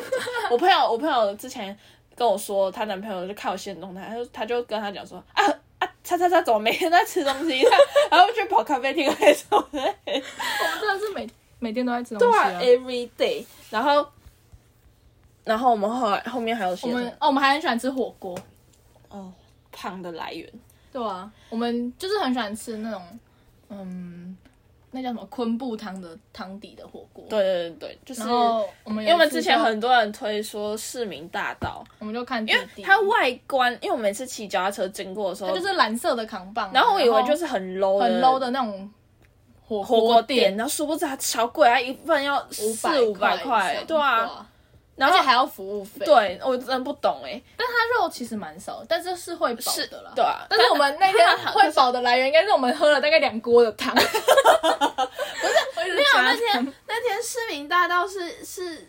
[0.51, 1.77] 我朋友，我朋友之前
[2.15, 5.45] 跟我说，她男朋友就看我现动态，他就他就跟他讲说啊，
[6.07, 7.61] 叉叉叉怎么每天在吃东西，
[8.11, 9.81] 然后去跑咖啡厅那种的。
[9.81, 12.61] 我们真的是每每天都在吃东对啊。
[12.61, 13.45] ，every day。
[13.71, 14.07] 然后，
[15.43, 18.39] 然后我们后来后面还有什么我们哦，我们还很喜欢吃火锅。
[19.09, 19.33] 哦
[19.73, 20.51] 胖的来源，
[20.91, 23.03] 对啊，我们就是很喜欢吃那种，
[23.69, 24.35] 嗯，
[24.97, 38.91] 那叫什么昆布汤的汤底的火锅。，对对对对，就是我们因为我们之前很多人推说市民大道，我们就看因为它外观，因为我每次骑脚踏车经过的时候，它就是蓝色的扛棒啊，然后我以为就是很 low 很 low 的那种
[39.69, 44.49] 火火锅店店，，然后殊不知它超贵，它一份要四五百块，对啊，啊，
[44.97, 50.13] 然后还要服务费。，对我真的不懂哎，但它肉其实蛮少，但是是会饱是的啦。
[50.15, 53.95] 对啊，但是我们那天会饱的来源，应该是我们喝了大概两锅的汤。
[53.97, 54.09] 不是，
[55.77, 58.89] 没没有那天那天市民大道是是，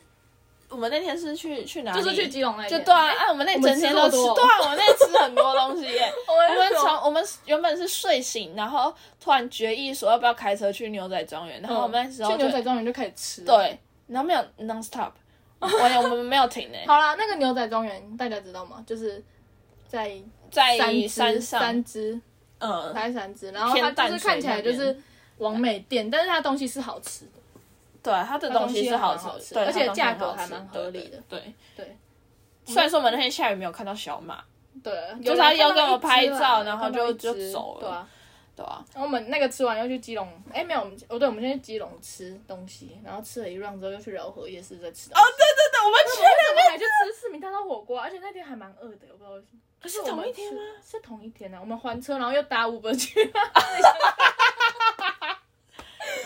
[0.70, 2.02] 我们那天是去去哪里？
[2.02, 6.12] 就是去基隆那天，就对啊，啊，我们那整天都吃，吃对啊，我们那天吃很多东西耶。
[6.28, 15.12] 我我们从我们原本是睡醒，然后突然决议说要不要开车去牛仔庄园，然后我们那时候去牛仔庄园就开始吃。，对，然后没有 non stop，
[15.62, 18.84] 我我们没有停诶，好啦，那个牛仔庄园大家知道吗？
[18.86, 19.24] 就是
[19.88, 20.16] 在
[20.52, 22.22] 在三只山上，三只
[22.60, 24.98] 嗯，才三只，然后它偏淡就是看起来就那是
[25.38, 27.32] 完美店，但是它东西是好吃的，
[28.04, 31.18] 对，它的它东西是好蛮好吃对，而且它东西价很好吃格还蛮合理的。
[31.28, 31.98] 对对对对。
[32.66, 34.44] 虽然说我们那天下雨没有看到小马，
[34.84, 34.94] 对，
[35.24, 38.08] 就是他要跟我拍照然后就就走了对啊。
[38.58, 45.12] 对啊，然后我们那个吃完又去基隆，哎没有，我们哦对，我们先去基隆吃东西，然后吃了一 round 之后又去饶河夜市再吃。
[45.12, 48.02] 哦，对对对，我们去为什么还去吃市民大道火锅？
[48.02, 49.60] 而且那天还蛮饿的，我不知道为什么。
[49.80, 50.60] 可是同一天吗？
[50.84, 53.22] 是同一天啊，我们还车，然后又搭 Uber 去。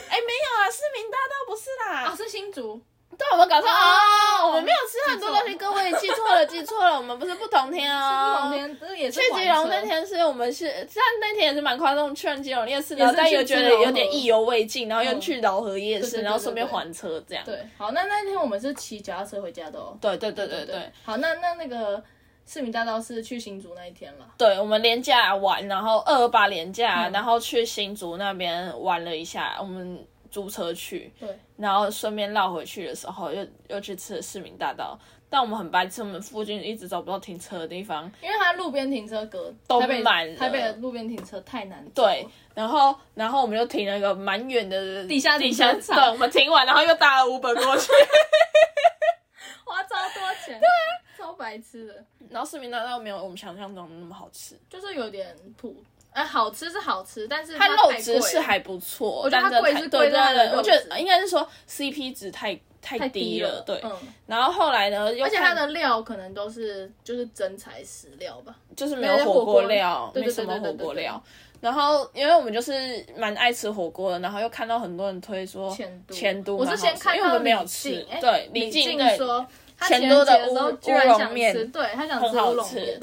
[0.09, 2.81] 哎没有啊，市民大道不是啦哦，，是新竹。
[3.17, 8.37] 对，我们搞错哦哦，我们没有吃很多东西，各位记错了，记错了，我们不是不同天不哦。
[8.41, 17.43] 同天，这也是去吉隆那天是我们是，虽然那天也是蛮夸张，去完基隆夜市，然后但去又觉得有点意犹未尽，然后又嗯去饶河夜市，然后顺便还车这样。
[17.45, 19.95] 对，好，那那天我们是骑脚踏车回家的哦。
[20.01, 22.01] 对对对对对，好，那那那个
[22.47, 24.25] 市民大道是去新竹那一天了。
[24.37, 34.97] 对，我们连假玩，然后二二八连假，嗯然后去新竹那边玩了一下，我们租车去，对，然后顺便绕回去的时候，又又去吃了市民大道。
[35.29, 40.35] 但我们很白痴，我们附近一直找不到停车的地方，因为它路边停车格都满了。
[40.35, 45.95] 台北的路边停车太难找对，然后然后我们就停了一个蛮远的地下地下，停车场。
[45.95, 47.91] 对，我们停完，然后又搭了 Uber 过去，
[49.63, 50.91] 花超多钱，对啊，
[51.21, 55.75] 超白痴的，然后市民大道没有我们想象中的那么好吃，就是有点土。
[56.11, 63.79] 哎，好吃是好吃，但是它肉质是还不错，我觉得它但贵是贵在它的对，我觉得应该是说 CP 值太太太低了，对。
[63.81, 63.91] 嗯，
[64.25, 68.53] 然后后来呢，而且它的料可能都是就是真材实料吧。
[68.75, 71.21] 就是没没有有火锅料，没什么火锅料。
[71.61, 79.47] 然后因为我们就是蛮爱吃火锅的，然后又看到很多人推说前都前都我是先看到因为我们没有李静吃，哎对李静静对说
[79.81, 82.99] 他前情都的乌候居然乌龙想面吃，对他想很吃乌好吃龙面，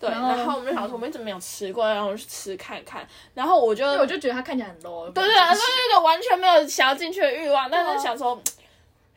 [0.00, 3.06] 对，然后我们就想说 我们一直没有吃过，然后我们去吃看看。
[3.32, 5.10] 然后我就我就觉得他看起来很 low。
[5.12, 8.38] 对对对，对对，完全没有想要进去的欲望，但是想说。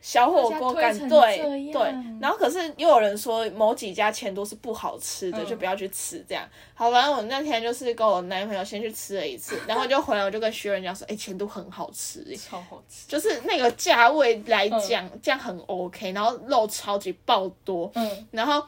[0.00, 1.82] 小火锅感大家推成对对，
[2.20, 5.46] 然后可是又有人说某几家钱都是不好吃的，嗯。
[5.46, 6.48] 就不要去吃这样。
[6.74, 13.06] 好，反正我那天就是跟我男朋友先去吃了一次， 然后就回来我就跟薛仁讲说，哎、前都很好吃、欸超好吃。
[13.08, 18.26] 就是那个价位来讲，这样很 OK，然后肉超级爆多，嗯。
[18.30, 18.64] 然后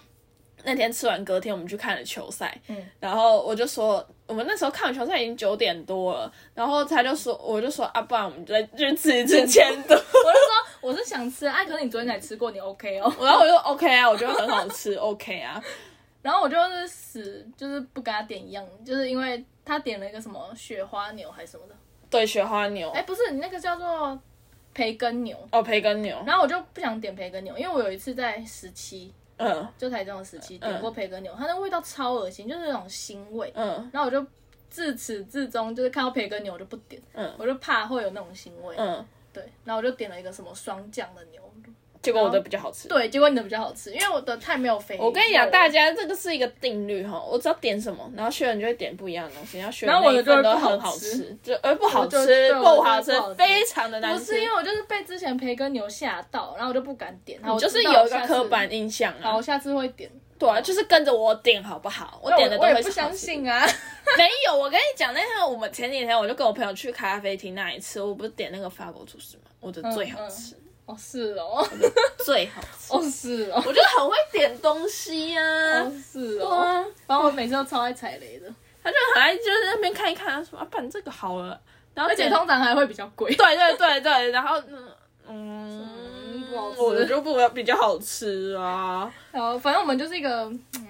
[0.64, 2.76] 那天吃完，隔天我们去看了球赛，嗯。
[3.00, 13.10] 然后我就说，我们那时候看完球赛已经九点多了，然后他就说，我就说啊，不然我们再去吃一次千都， 我就说我是想吃，哎，可是你昨天才吃过，你 OK 哦。
[13.20, 15.62] 然后我就 OK 啊，我觉得很好吃，OK 啊，
[16.20, 21.74] 然后我就是死，就是不跟他点一样，就是因为他点了一个什么雪花牛还是什么的，
[22.10, 24.20] 对，雪花牛，哎，不是，你那个叫做
[24.74, 25.36] 培根牛。
[25.52, 29.68] 哦，培根牛，然后我就不想点培根牛，因为我有一次在十七，嗯。
[29.78, 33.52] 就台中的时期点过培根牛，它那味道超恶心，就是那种腥味。
[33.54, 33.88] 嗯。
[33.92, 34.26] 然后我就
[34.70, 37.32] 自始至终就是看到培根牛我就不点，嗯。
[37.38, 38.74] 我就怕会有那种腥味。
[38.78, 41.40] 嗯，对，然后我就点了一个什么双酱的牛，
[42.02, 42.88] 结果我的比较好吃。
[42.88, 44.98] 对，结果你的比较好吃，因为我的太没有肥。
[45.00, 45.68] 我跟你讲，大。
[45.68, 54.40] 家这个是一个定律哈，我只要点什么，然后薛仁就会点不一样的东西，然后薛仁然后我的那一份都很好吃吃，就而不好吃，不好吃非常的难吃不是。
[54.42, 60.10] 因为我就是被之前培根牛吓到，然后我就不敢点，然后我就是有一个刻板印象好，啊我，下次会点。
[60.42, 62.18] 对啊，就是跟着我点好不好？
[62.22, 63.64] 我点的都我也不相信啊。
[64.18, 71.64] 没有，我跟你讲，那天我们前几天我就跟我朋友去咖啡厅那一次，我不是点那个法国厨师嘛，我的最好吃，哦，是哦，
[72.24, 72.92] 最好 吃。
[72.92, 76.50] 哦是哦，我觉得很会点东西呀、啊哦，是对哦。
[76.56, 78.52] 啊，反正我每次都超爱踩雷的，
[78.82, 81.58] 他就很爱就是在那边看一看，他说啊，不然这个好了，
[81.94, 83.32] 然后而且通常还会比较贵。
[83.34, 84.60] 对对对对，然后
[85.28, 85.88] 嗯
[86.52, 89.12] 不好吃我的就不比较好吃啊。
[89.32, 90.44] 然后反正我们就是一个
[90.76, 90.81] 嗯，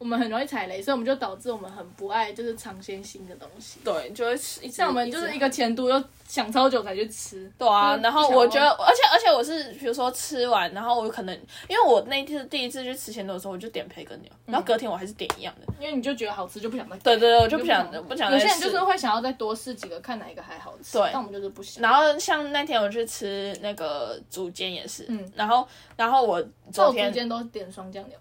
[0.00, 3.80] 我们很容易踩雷，所以我们就导致我们很不爱就是尝鲜新的东西。
[3.84, 11.34] 对，就会吃像我们就是一个前都又想超久才去吃，对啊，然后我觉得，而且而且我是比如说吃完，然后我可能
[11.68, 15.70] 因为我那一次第一次去吃前头的时候，我就点培根牛，然后隔天我还是点一样的。
[15.78, 17.02] 因为你就觉得好吃就不想再改。
[17.02, 20.96] 对对对，我就不想想不想有些人就是会想要再多试几个，看哪一个还好吃。
[20.96, 21.82] 对但我们就是不想。
[21.82, 28.16] 然后像那天我去吃那个竹煎也是，嗯然后然后我我昨天，都点双酱牛，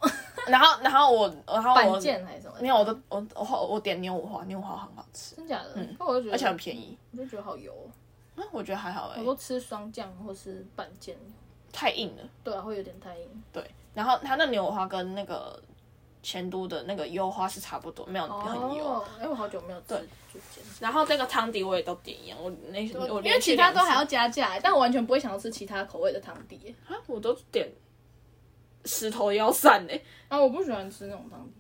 [0.50, 2.56] 然后然后我然后板我腱还是什么？
[2.60, 5.76] 没有，我都我我我我点牛五花，牛五花很好吃，真假的？
[6.00, 6.98] 那我就觉得，而且很便宜。
[7.12, 8.42] 我就觉得好油哦。
[8.42, 11.14] 啊，我觉得还好哎、我都吃双酱或是板腱，
[11.72, 12.24] 太硬了。
[12.44, 13.44] 对啊，会有点太硬。
[13.52, 15.62] 对，然后它那牛五花跟那个
[16.24, 18.86] 前都的那个油花是差不多，没有很油。
[18.86, 19.88] 哦，哎，我好久没有吃
[20.32, 20.64] 猪肩。
[20.80, 22.80] 然后这个汤底我也都点一样，我那
[23.14, 26.74] 我因为其他都还要加价，但我完全不会想要吃其他口味的汤底。
[26.88, 27.70] 啊，我都点
[28.86, 31.54] 石头腰散哎、啊，我不喜欢吃那种汤底，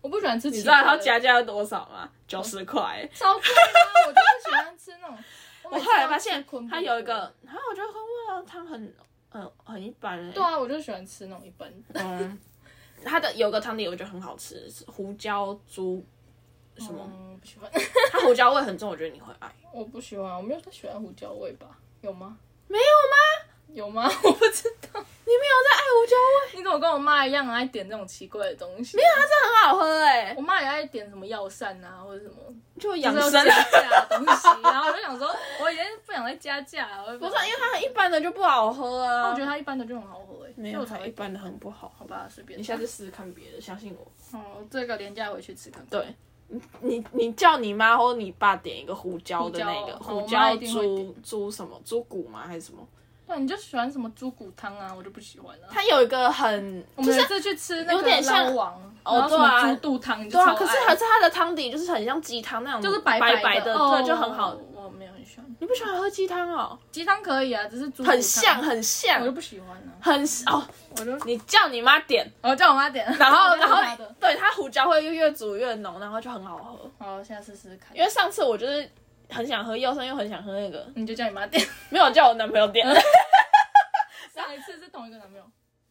[0.00, 0.74] 我不喜欢吃你知道。
[0.82, 2.08] 它加价要多少吗？
[2.26, 3.10] 九十块欸。
[3.14, 4.06] 超贵啊！
[4.06, 5.18] 我就是喜欢吃那种。
[5.70, 8.94] 我后来发现它有一个，然后我觉得昆布的汤很
[9.30, 11.68] 很很一般哎、对啊，我就喜欢吃那种一般。
[11.94, 12.38] 嗯，
[13.04, 16.04] 它的有个汤底我觉得很好吃，是胡椒猪
[16.76, 17.68] 什么，嗯，不喜欢。
[18.12, 19.52] 它胡椒味很重，我觉得你会爱。
[19.74, 21.66] 我不喜欢，我没有太喜欢胡椒味吧？
[22.02, 22.38] 有吗？
[22.68, 23.35] 没有吗？
[23.76, 24.08] 有吗？
[24.24, 25.04] 我不知道。
[25.26, 26.58] 你没有在爱胡椒味？
[26.58, 28.96] 你怎么跟我妈一样爱点这种奇怪的东西？
[28.96, 32.36] 没有它很好喝哎、我妈也爱点什么药膳啊，或者什么
[32.78, 33.30] 就就养生。
[33.30, 34.48] 是要加价的东西。
[34.62, 35.28] 然后我就想说，
[35.60, 37.12] 我已经不想再加价了。
[37.12, 39.28] 我不是，因为它很一般的就不好喝啊。
[39.28, 41.92] 我觉得它一般的就很好喝诶，没有，一般的很不好。
[41.98, 42.58] 好吧，随便。
[42.58, 44.38] 你下次试试看别的，相信我。
[44.38, 46.00] 哦，这个廉价回去吃看看。
[46.00, 46.14] 对，
[46.48, 52.44] 你你你叫你妈或你爸点一个胡椒的那个胡椒猪猪什么猪骨吗？
[52.46, 52.86] 还是什么？
[53.26, 55.68] 对，你就喜欢什么猪骨汤啊，我就不喜欢了。
[55.70, 64.56] 它有一个很我们有一次去吃那个有点像捞王，哦对啊猪肚汤，对啊，可是还是它的汤底就是很像鸡汤那种，就是白白的，哦对，就很好。
[64.74, 66.78] 我没有很喜欢你不喜欢喝鸡汤哦？
[66.92, 69.90] 鸡汤可以啊，只是猪很像，很我就，不喜欢啊。
[70.00, 70.62] 很哦。
[70.98, 73.76] 我就你叫你妈点，我叫我妈点，然后然后
[74.20, 76.90] 对它胡椒会越煮越浓，然后就很好喝。
[77.04, 77.94] 好，下次试试看。
[77.94, 78.88] 因为上次我就是
[79.30, 81.66] 很想喝药膳，又很想喝那个，你就叫你妈点。
[81.90, 82.86] 没有叫我男朋友点。
[84.34, 85.44] 上一次是同一个男朋友。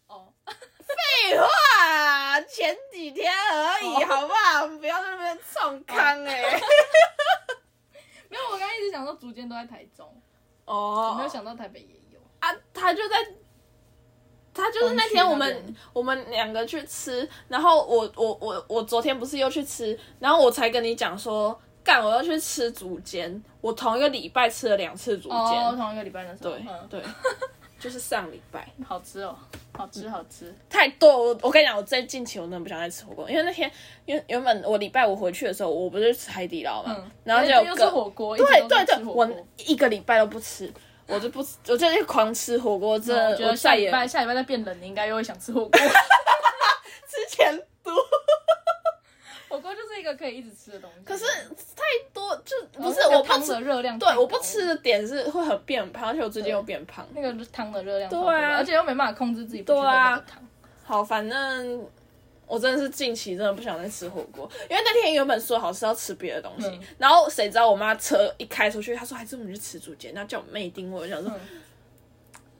[0.07, 4.67] 哦，废话，前几天而已，哦好不好？
[4.77, 6.43] 不要在那边冲康哎。
[8.29, 10.21] 没有，我刚刚一直想说竹间都在台中，
[10.65, 12.19] 我哦没有想到台北也有。
[12.39, 13.15] 啊，他就在，
[14.53, 27.01] 他就是那天我们我们两个去吃，然后我我我我昨天不是又去吃，然后我才跟你讲说，干我要去吃竹间，我同一个礼拜吃了两次竹哦，间，同一个礼拜的时候，对嗯，对，
[27.79, 28.67] 就是上礼拜。
[28.86, 29.38] 好吃哦，
[29.77, 30.51] 好吃好吃。
[30.67, 33.71] 太多，我我跟你讲，我最近期我真的不想再吃火锅，因为那天
[34.05, 40.71] 因为原本我礼拜五回去的时候，我不是吃海底捞嘛，嗯，然后就有个火锅，对对对，我一个礼拜都不吃，
[41.05, 45.79] 我就不吃，我就是狂吃火锅，真的，我觉得下礼拜下礼拜再变冷，你应该又会想吃火锅。
[47.07, 47.93] 之前多，
[49.56, 51.03] 火锅就是一个可以一直吃的东西。
[51.06, 51.26] 可是
[51.76, 51.84] 太
[52.14, 57.08] 多就不是我不吃的热量对，我不吃的点是会很变胖，而且我最近又变胖。
[57.14, 58.58] 那个汤的热量对啊。
[58.58, 60.24] 而且又没办法控制自己对啊。
[60.84, 61.88] 好，反正
[62.45, 66.80] 我真的是近期真的不想再吃火锅，因为那天原本说好是要吃别的东西，嗯。
[66.99, 71.32] 然后谁知道我妈车一开出去，她说还是我们去吃竹间，然后叫我妹盯我，我想说，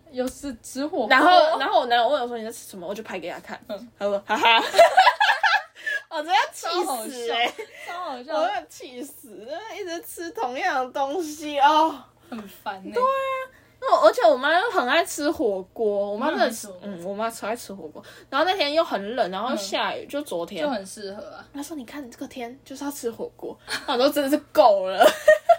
[0.10, 3.88] 又是吃火锅，然后然后我男友问我说你在吃什么，我就拍给他看，嗯。
[4.00, 4.60] 他说哈哈，
[6.16, 7.54] 我真的要气死哎、
[7.86, 9.46] 超好笑我笑，要气死，
[9.78, 11.94] 一直吃同样的东西哦。
[12.30, 12.92] 很烦呢。
[12.94, 13.36] 对啊，
[13.82, 18.02] 那我而且我妈又很爱吃火锅，我妈很吃嗯，我妈超爱吃火锅。
[18.30, 21.46] 然后那天又很冷，然后又下雨，就昨天就，很适合啊。
[21.54, 25.06] 她说你看这个天就是要吃火锅，我说真的是够了。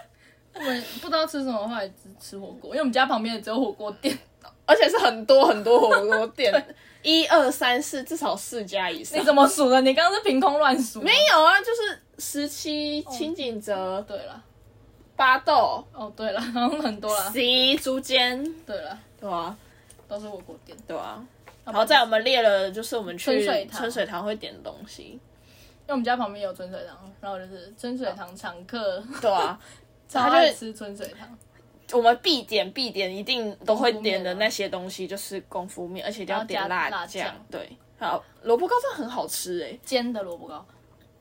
[0.55, 4.17] 我们不知道吃什么，后来只吃火锅，因为我们家旁边只有火锅店。
[4.65, 6.51] 而且是很多很多火锅店，
[7.03, 9.23] 一二三四，至少四家以上你。
[9.23, 9.81] 怎么数的？
[9.81, 11.01] 你刚刚是凭空乱数。
[11.01, 11.59] 没有啊？
[11.59, 14.43] 就是十七、清景泽、对了，
[15.15, 17.29] 巴豆、哦对了，然后很多啦。
[17.31, 19.55] C 竹间，对了，对啊，
[20.07, 20.77] 都是火锅店。
[20.87, 21.23] 对啊。
[21.65, 25.19] 然后在我们列了，就是我们去春水堂春水堂会点的东西，因
[25.87, 29.59] 为我们家旁边有春水堂，然后就是春水堂常客，对啊。
[30.07, 31.27] 超他就爱吃春水堂。
[31.93, 37.33] 我们必点必点，一定都会点的那些东西就是功夫面，而且一定要点辣辣酱。
[37.49, 37.69] 对，
[37.99, 40.65] 好，萝卜糕真的很好吃哎、煎的萝卜糕，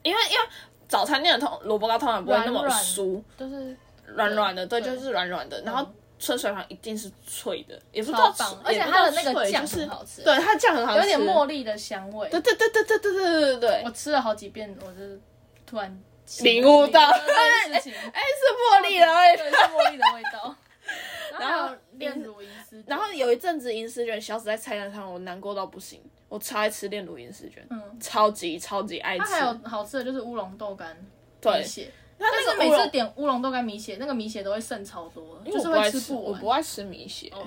[0.03, 0.41] 因为因为
[0.89, 5.61] 早餐店的通萝卜糕通常不会那么酥，就是软软的，对，对就是软软的。
[5.62, 12.27] 然后嗯春水堂一定是脆的，也不知道而且它的那个酱是很好吃，对，它的酱很好吃，有点茉莉的香味。
[12.31, 13.83] 对对对对对对对对对。
[13.85, 15.21] 我，吃了好几遍，我就是
[15.67, 16.03] 突然
[16.43, 19.59] 领悟到这件事情，哎，是茉莉的味对，道。
[19.59, 20.57] 是茉莉的味道。
[21.39, 26.01] 然后炼乳银丝，然后有一阵子银丝卷消失在菜单上，我难过到不行。
[26.29, 29.24] 我超爱吃炼乳银丝卷，嗯，超级超级爱吃。
[29.24, 30.97] 它还有好吃的就是乌龙豆干
[31.41, 36.49] 对米，血，它但是那个每次点乌龙豆干米血，那个米血都会剩超多，就是会我不爱吃，不完我不。
[36.49, 37.29] 爱吃米血。
[37.33, 37.47] 哦，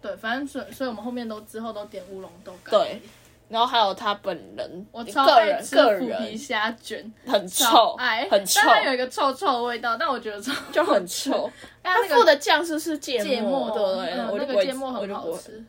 [0.00, 2.72] 对，反正所以所以我们后面都之后都点乌龙豆干。
[2.72, 3.00] 对，
[3.48, 11.50] 然后还有他本人，我超爱吃个腐皮人虾卷，很臭，爱，很臭但，它有一个臭臭的味道，但我觉得臭就很臭。
[11.82, 14.12] 它附的酱是是芥芥末，对不对？
[14.12, 15.64] 嗯那个芥末很好吃，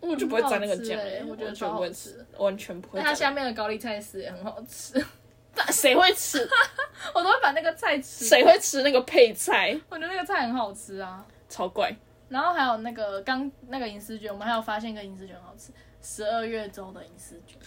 [0.00, 5.04] 我就不会沾那个酱欸我觉得完全不会超好吃吃，完全不会它下面的高丽菜丝也很好吃，
[5.54, 6.48] 但谁会吃？
[7.14, 8.24] 我都会把那个菜吃。
[8.24, 8.58] 谁会？
[8.58, 9.78] 吃那个配菜？
[9.90, 11.24] 我觉得那个菜很好吃啊。
[11.48, 11.94] 超怪。
[12.28, 15.72] 然后还有那个刚那个银丝卷，我们还有发现一个银丝卷很好吃，
[16.02, 17.58] 十二月粥的饮食卷。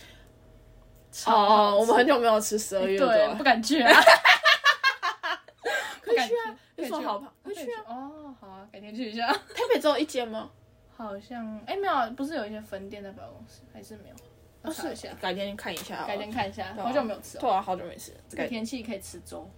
[1.12, 3.92] 超好哦，我们很久没有吃十二月粥，了不，敢去啊。
[6.02, 7.34] 可以去啊，可以去有什么好跑？
[7.44, 7.84] 可以去啊。
[7.88, 9.28] 哦，好啊，改天去一下。
[9.28, 10.50] 台北只有一间吗？
[10.96, 14.16] 好像哎没有啊，不是有一些分店在百货公司，还是没有？
[14.64, 16.06] 要查一下，改天看一下。
[16.06, 17.42] 改天看一下，啊好久没有吃了。
[17.42, 18.14] 对啊，好久没吃。
[18.30, 19.50] 这个改天气可以吃粥。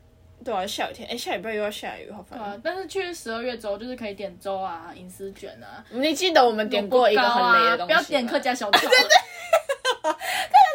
[0.43, 2.37] 对啊，下雨天，哎，下礼拜又要下雨，好烦。
[2.37, 8.79] 对啊，但是去十二月粥就是可以点粥啊、银丝卷啊，你记得我们点过一个很雷的东西啊不要点客家小炒。
[8.81, 9.07] 对对。
[10.03, 10.17] 客家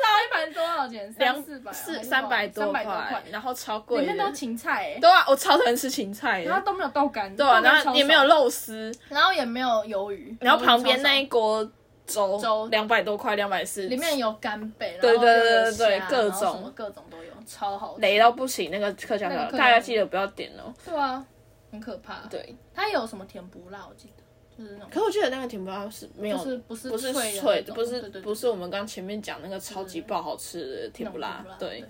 [0.02, 1.12] 炒一盘多少钱？
[1.12, 4.02] 三两四百啊，四三百多块块，，然后超贵的。
[4.02, 6.48] 里面都芹菜哎，对啊，我超讨厌吃芹菜的。
[6.48, 11.68] 然后都没有豆干，对啊，然后也没有少，肉丝，然后也没有鱿鱼，然后旁边那一一锅
[12.08, 18.00] 粥粥两百多块，两百四，里面有干贝，然对后对对对对各种什么各种都有，超好吃。
[18.00, 18.70] 雷到不行。
[18.70, 20.74] 那个客家小炒，那个客家大家记得不要点哦。
[20.84, 21.24] 对啊，
[21.70, 23.86] 很可怕。，对，它有什么甜不辣？
[23.88, 24.22] 我记得
[24.56, 31.84] 就是那种，可我记得那个甜不辣是没有，就是不是不是脆的不是不是我们刚前面讲那个超级爆好吃的甜不辣对。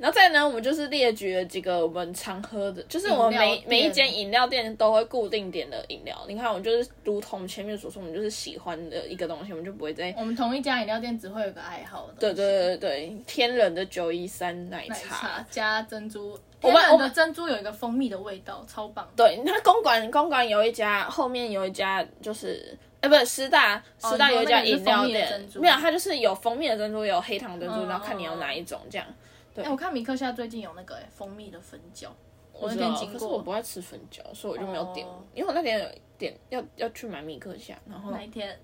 [0.00, 6.16] 然后再呢，我们就是列举了几个我们常喝的，就是我们每每一间饮料店都会固定点的饮料。
[6.26, 19.06] 你看，我们就是如同前面所说，我们就是喜欢的一个东西，我们就不会再我们同一家饮料店只会有个爱好的，对对对对，天人的九一三奶奶茶茶，加珍珠，我们我们珍珠有一个蜂蜜的味道，超棒。
[19.14, 22.76] 对，那公馆公馆有一家，后面有一家就是。
[23.02, 29.06] 哎，不是师大，师大有一家饮料店没有，它就是有蜂蜜的珍珠，有黑糖珍珠，嗯然后看你要哪一种这样。
[29.56, 32.08] 哎、我看米克夏最近有那个、哎蜂蜜的粉饺，
[32.52, 33.12] 我那天经过。
[33.12, 35.22] 可是我不爱吃粉饺，所以我就没有点，哦。
[35.34, 38.58] 因为我那天有点要要去买米克夏，然后那一天？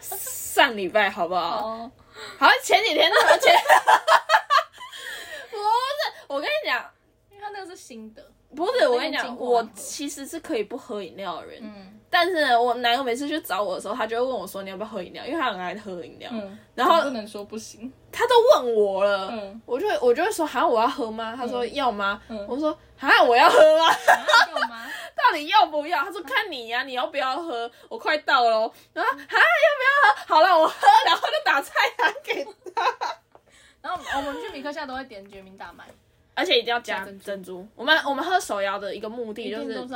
[0.00, 1.66] 上礼拜好不好？
[1.66, 1.92] 哦，
[2.38, 3.54] 好像前几天那个前，
[5.50, 6.90] 不是，我跟你讲，
[7.30, 18.34] 因为它那个是新的，不是，我跟你讲，我其实是可以不喝饮料的人，嗯但是呢，我男友每次去找我的时候，他就会问我说你要不要喝饮料，因为他很爱喝饮料，嗯，然后不能说不行，他都
[18.64, 21.34] 问我了，嗯我就会我就会说，好，我要喝吗？
[21.36, 22.20] 他说要吗？
[22.28, 23.86] 嗯我说好，我要喝吗？
[23.86, 24.86] 啊有吗？
[25.14, 26.02] 到底要不要？
[26.02, 27.70] 他说看你呀、你要不要喝？
[27.88, 30.34] 我快到了哦，然后啊要不要喝？
[30.34, 30.74] 好了，我喝，
[31.06, 32.44] 然后就打菜单给
[32.74, 32.82] 他，
[33.80, 35.84] 然后我们去米克夏都会点决明大麦，
[36.40, 37.66] 而且一定要加加珍珠。
[37.76, 39.86] 我们我们喝手摇的一个目的就是。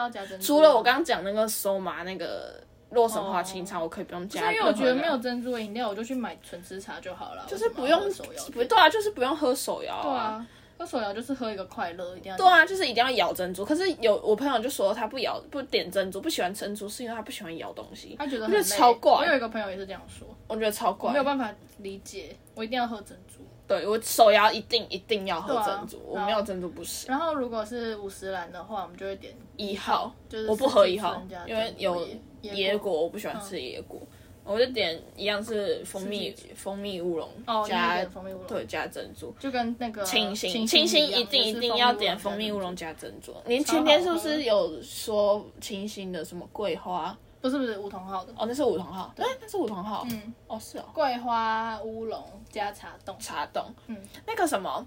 [0.40, 10.46] 除了我刚刚讲那个收麻那个洛神花清茶，我可以不用加，不是因为我觉得没有，珍珠的饮料，我就去买纯吃茶就好了，就是不用手摇不对啊，就是不用喝手摇对啊，
[10.78, 13.64] 喝手摇就是喝一个快乐，一定要对啊，就是一定要咬珍珠。
[13.64, 18.16] 可是有我朋友就说他不咬不点珍珠，不喜欢珍珠，是因为他不喜欢咬东西。
[18.18, 21.18] 他觉得很累超怪我有一个朋友也是这样说，我觉得超怪我没。
[21.18, 23.33] 有办法理解，我一定要喝珍珠。
[23.66, 27.08] 对我手摇一定一定要喝珍珠，我没有珍珠不行。
[27.08, 33.98] 然后如果是五十兰的话，我们就会点一号，就是我不喝一号因为有珍珠椰椰果，我不喜欢吃椰果，
[34.44, 39.34] 我就点一样是蜂蜜蜂蜜乌龙哦，加加蜂蜜乌龙，对，加珍珠。
[39.40, 43.34] 就跟那个清新清清新一定一定要点蜂蜜乌龙加珍珠。
[43.46, 47.16] 您前天是不是有说清新的什么桂花？
[47.44, 50.06] 不是不是梧桐号的，哦，那是梧桐号，对，那是梧桐号。
[50.10, 53.62] 嗯，哦，是哦，桂花乌龙加茶冻，茶冻。
[53.86, 54.86] 嗯，那个什么，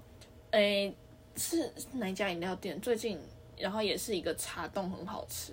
[0.50, 0.92] 诶，
[1.36, 2.80] 是哪一家饮料店？
[2.80, 3.16] 最近
[3.56, 5.52] 然后也是一个茶冻很好吃。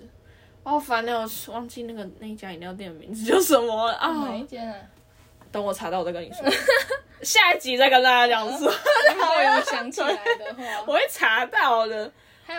[0.64, 4.10] 好烦了，我忘记那个那一家饮料店的名字叫什么了啊？
[4.10, 4.76] 哪一间啊？
[5.52, 6.44] 等我查到我再跟你说，
[7.22, 8.66] 下一集再跟大家讲说，
[9.14, 12.10] 如果有想起来的话， 我会查到的。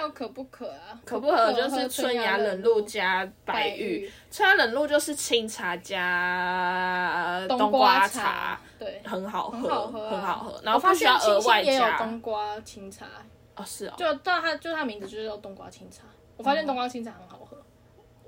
[0.10, 1.00] 可不可啊？
[1.06, 10.62] 可不可就是春芽冷露加白玉，春芽冷露就是清茶加冬瓜茶，，对，很好喝，很好喝啊，很好喝。
[10.64, 13.06] 然后发不需要额外新也有加冬瓜清茶，
[13.56, 16.04] 哦，是哦，就但它就它名字就是叫冬瓜清茶。
[16.38, 17.58] 我发现冬瓜清茶很好喝，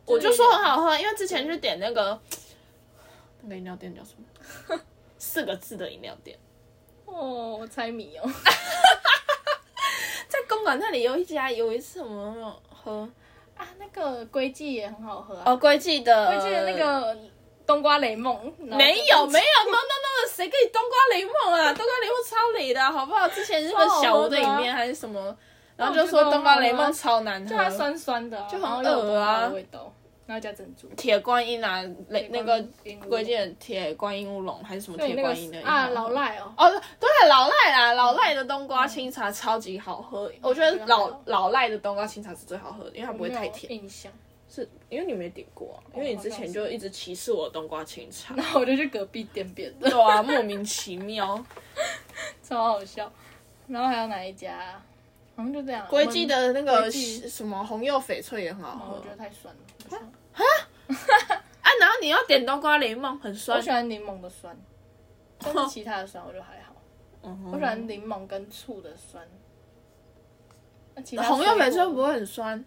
[0.05, 2.19] 我就说很好喝，因为之前去点那个
[3.41, 4.79] 那个饮料店叫什么？
[5.17, 6.37] 四个字的饮料店，
[7.05, 8.23] 哦，我猜谜哦。
[10.75, 13.09] 那里有一家，有一次我们有喝。
[13.55, 17.17] 啊，那个龟记也很好喝啊，哦，龟记的，龟记的那个
[17.67, 21.73] 冬瓜雷梦，没有就没有，no no no，谁给你冬瓜雷梦啊？
[21.73, 23.27] 冬瓜雷梦超雷的，好不好？
[23.27, 25.35] 之前日本小屋的影片还是什么，
[25.75, 29.51] 然后就说冬瓜雷梦超难喝，就它酸酸的啊，就很恶啊
[30.29, 30.87] 然后加珍珠。
[30.89, 36.69] 铁观音啊，那那个龟龟记的铁观音乌龙还是什么铁观音的啊，老赖哦，哦，
[36.99, 43.73] 对，老赖啦，老赖的冬瓜清茶超级好喝，我觉得老老赖的冬瓜清茶是最好喝的，因为它不会太甜。
[43.73, 44.11] 印象。
[44.51, 48.33] 是因为你没点过、啊，因为你之前就一直歧视我的冬瓜清茶。
[48.35, 51.43] 然后我就去隔壁点别的，对啊，莫名其妙。
[52.41, 53.11] 超好笑。
[53.67, 54.83] 然后还有哪一家啊？
[55.35, 55.87] 好像就这样啊。
[55.87, 60.01] 龟记的那个什么红柚翡翠也很好我觉得太酸了。
[60.33, 60.41] 啊，
[61.79, 63.69] 然后你要点冬瓜柠檬，很酸我喜。
[63.69, 64.55] 欢柠檬的酸，
[65.39, 66.73] 但是其他的酸我就还好。
[67.23, 69.27] 嗯我喜欢柠檬跟醋的酸。
[70.95, 72.63] 那其他红柚本身不会很酸。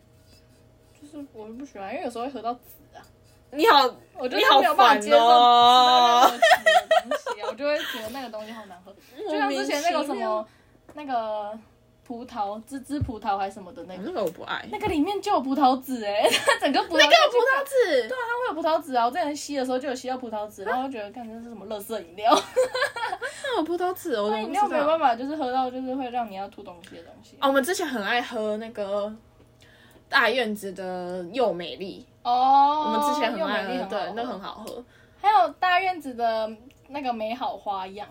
[1.01, 2.61] 就是我不喜欢，因为有时候会喝到紫
[2.95, 3.03] 啊，
[3.51, 3.83] 你好，
[4.15, 6.33] 我就你好是没有办法烦接受吃到哦
[7.05, 8.95] 那个东西啊，我就会觉得那个东西好难喝。
[9.19, 10.49] 就像之前那个什么
[10.95, 11.59] 那个
[12.05, 14.65] 葡萄芝芝葡萄还是什么的那个，那个我不爱。
[14.71, 19.05] 那个里面就有葡萄籽哎， 它整个葡萄那个葡萄籽，对啊，它会有葡萄籽啊！
[19.07, 22.33] 我之前吸的时候就有吸到葡萄籽，然后就觉得看这是什么垃圾饮料，
[23.45, 24.99] 那有葡萄籽，我怎么饮不知道料没有办？
[24.99, 27.37] 法，就是喝到就是会让你要吐东西的东西。
[27.41, 29.13] 哦，我们之前很爱喝那个
[30.09, 34.85] 大院子的柚美丽，哦，我们之前很又爱喝，对，那很好喝。
[35.21, 36.51] 还有大院子的
[36.89, 38.09] 那个美好花样，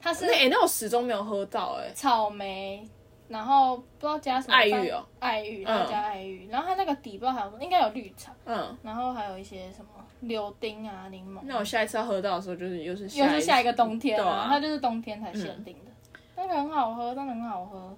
[0.00, 2.88] 它是那哎、那我始终没有喝到哎、草莓，
[3.34, 9.88] 然后不知道加什么爱玉哦，爱玉，然后加爱玉，然后它那个底不知道还有什么应该有绿茶，嗯，然后还有一些什么
[10.20, 14.46] 柳丁啊、柠檬，那我下一次要喝到的时候，就是又是又是下一个冬天对啊。
[14.48, 15.90] 它就是冬天才限定的，
[16.36, 17.92] 那个很好喝，真的很好喝。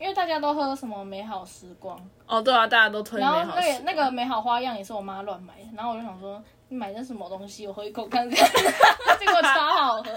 [0.00, 1.96] 因为大家都喝什么美好时光，
[2.26, 8.48] 哦，对啊，大家都推美然后那个那个美好花样也是我妈乱买的，然后我就想说你买的什么东西，我喝一口看看，
[9.18, 10.10] 结果超好喝。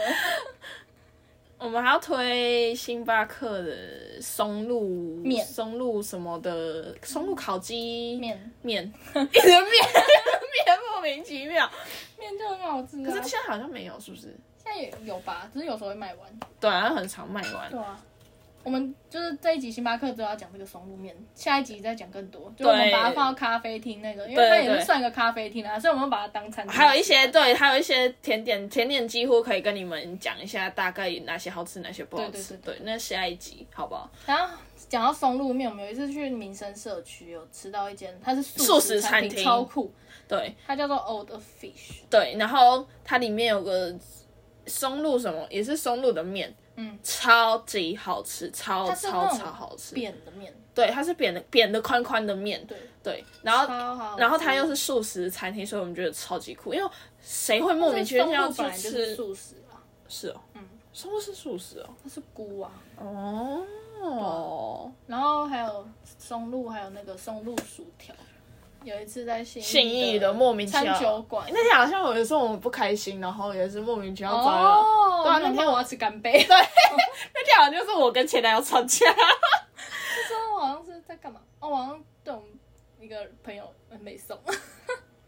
[1.62, 4.82] 我们还要推星巴克的松露
[5.18, 8.84] 面松露什么的松露烤鸡面面，
[9.14, 11.70] 一直面 面莫名其妙。
[12.18, 14.36] 面就很好吃、啊，可是现在好像没有，是不是？
[14.58, 16.40] 现在也有吧，只是有时候会卖完。
[16.60, 17.70] 对啊，很常卖完。
[17.70, 18.04] 对啊，
[18.64, 26.74] 我们就是这一集星巴克都要讲这个松露面，下一集再讲更多，就我们把它放到咖啡厅那个，因为它也是算一个咖啡厅啊，所以我们把它当餐厅。
[26.74, 32.56] 还有一些对，还有一些甜点，甜点几乎可以跟你们讲一下大概哪些好吃，哪些不好吃。
[32.58, 34.10] 对对那下一集好不好？
[34.26, 34.56] 然后
[34.90, 39.44] 讲到松露面，我们有一次去民生社区有吃到一间，它是素食食餐厅。
[39.44, 39.92] 超酷，
[40.28, 40.54] 对。
[40.68, 43.94] 它叫做 Old Fish，对，然后它里面有个
[44.68, 49.94] 松露什么，也是松露的面，嗯，超级好吃，超超超好吃。
[49.94, 54.18] 扁的面，对，它是扁的扁的宽宽的面，对，对，然后。
[54.18, 56.92] 然后它又是素食餐厅，所以我们觉得超级酷，因为
[57.22, 59.16] 谁会莫名其妙松要去吃？
[59.16, 61.90] 素食啊，是哦，嗯，松露是素食哦。
[62.04, 65.88] 它是菇啊，哦，然后还有
[66.20, 68.16] 松露，还有那个松露薯条。
[68.84, 74.82] 有一次在信信义的莫名其妙餐酒馆，那天好像有的时候我们不开心，然后也是莫名其妙找了。
[74.82, 76.32] 哦，对啊那天那天我要吃干杯。
[76.44, 79.06] 对，那天好像就是我跟前男友吵架。
[79.08, 81.40] 那时候我好像是在干嘛？
[81.60, 82.50] 哦，我好像对我们
[83.00, 84.38] 一个朋友没送，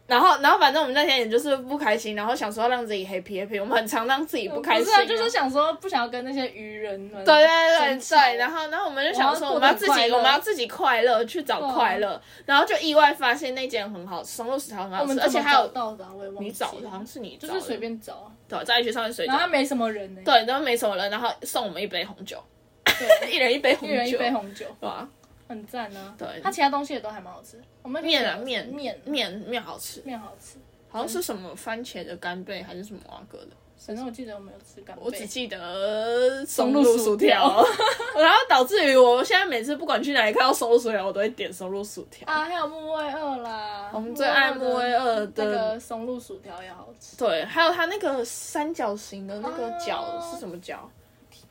[0.06, 22.36] 然后，然后反正我们那天也就是不开心，然后想说要让自己 happy happy，我们很常让自己不开心、不是啊，就是想说不想要跟那些愚人们对对对对，然后然后我们就想说，我我们要自己，我们要自己快乐，去找快乐，然后就意外发现那间很好吃，松露薯条很好吃，而且还有到的啊，我也忘记你找的，好像是你就是随便找啊，对，在 IG 上面随找，然后他没什么人呢，对，然后没什么人，然后送我们一杯红酒，
[23.32, 25.08] 一人一杯红酒，一人一杯红酒，对吧？
[25.48, 26.14] 很赞啊。
[26.18, 26.40] 对。
[26.42, 29.00] 它其他东西也都还蛮好吃，我们面啊面面。
[29.04, 33.48] 面面好吃，面好吃，好像是什么番茄的干贝还是什么阿哥的。
[33.76, 37.62] 反正我记得我没有吃干贝，我只记得松露薯条。
[37.62, 37.66] 条，
[38.18, 42.26] 然后导致于我现在每次不管去哪里看到松露薯条，我都会点松露薯条。
[42.26, 50.88] 啊，还有木卫二啦，我们最爱木卫二那的，个松露薯条也好吃，对，还有它那个三角形的那个角哦是什么角？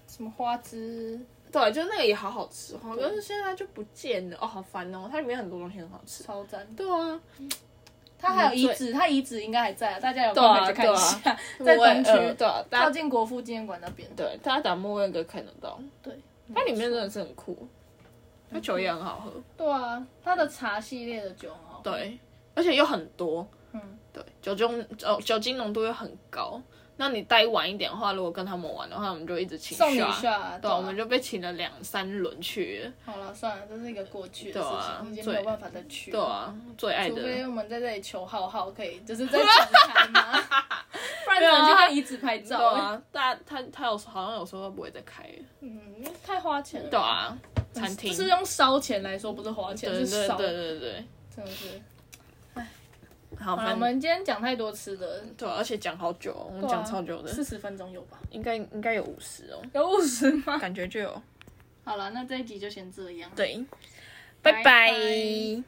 [0.08, 1.20] 什么花枝，
[1.54, 5.08] 对，就那个也好好吃哈，可是现在就不见了，哦，好烦哦。
[5.10, 6.24] 它里面很多东西很好吃。
[6.24, 6.68] 超赞。
[6.76, 7.22] 对啊，
[8.18, 14.10] 它还有遗址，它遗址应该还在啊，大家有空可以去看一下， 在东区，二对啊，靠近国父纪念馆那边。
[14.16, 16.20] 对大家打木卫二看得到，对，
[16.56, 17.68] 它里面真的是很酷，
[18.52, 21.82] 它酒也很好喝，对啊，它的茶系列的酒很好。
[21.84, 22.18] 对，
[22.56, 23.80] 而且又很多，嗯，
[24.12, 26.60] 对，酒精酒酒精浓度又很高。
[26.96, 34.70] 那你待晚一点的话，如果跟他们玩的话，我们就一直请送你 shot 下，对，啊我们就被请了两三轮去，好了，算了，这是一个过去的事
[35.02, 36.12] 情，已经没有办法再去。
[36.12, 37.48] 对，啊，最爱的除非。
[37.48, 40.42] 我们在这里求浩浩可以，就是再展开嘛，
[41.26, 42.60] 不然只能去看遗址拍对照。
[42.60, 46.90] 啊，大他他有好像有时候不会再开了，嗯，太花钱了。
[46.90, 47.36] 对啊，
[47.74, 51.82] 餐厅，是用烧钱来说，不是花钱，对是烧，对对对对，真的是。
[53.40, 58.20] 好，好，我们今天讲太多吃的，对啊，而且讲好久哦，我们讲超久的，四十分钟有吧？
[58.32, 60.58] 应该应该有五十哦，有五十吗？
[60.60, 61.22] 感觉就有。
[61.84, 63.30] 好了，那这一集就先这样。
[63.36, 63.66] 对，
[64.42, 65.64] 拜拜拜拜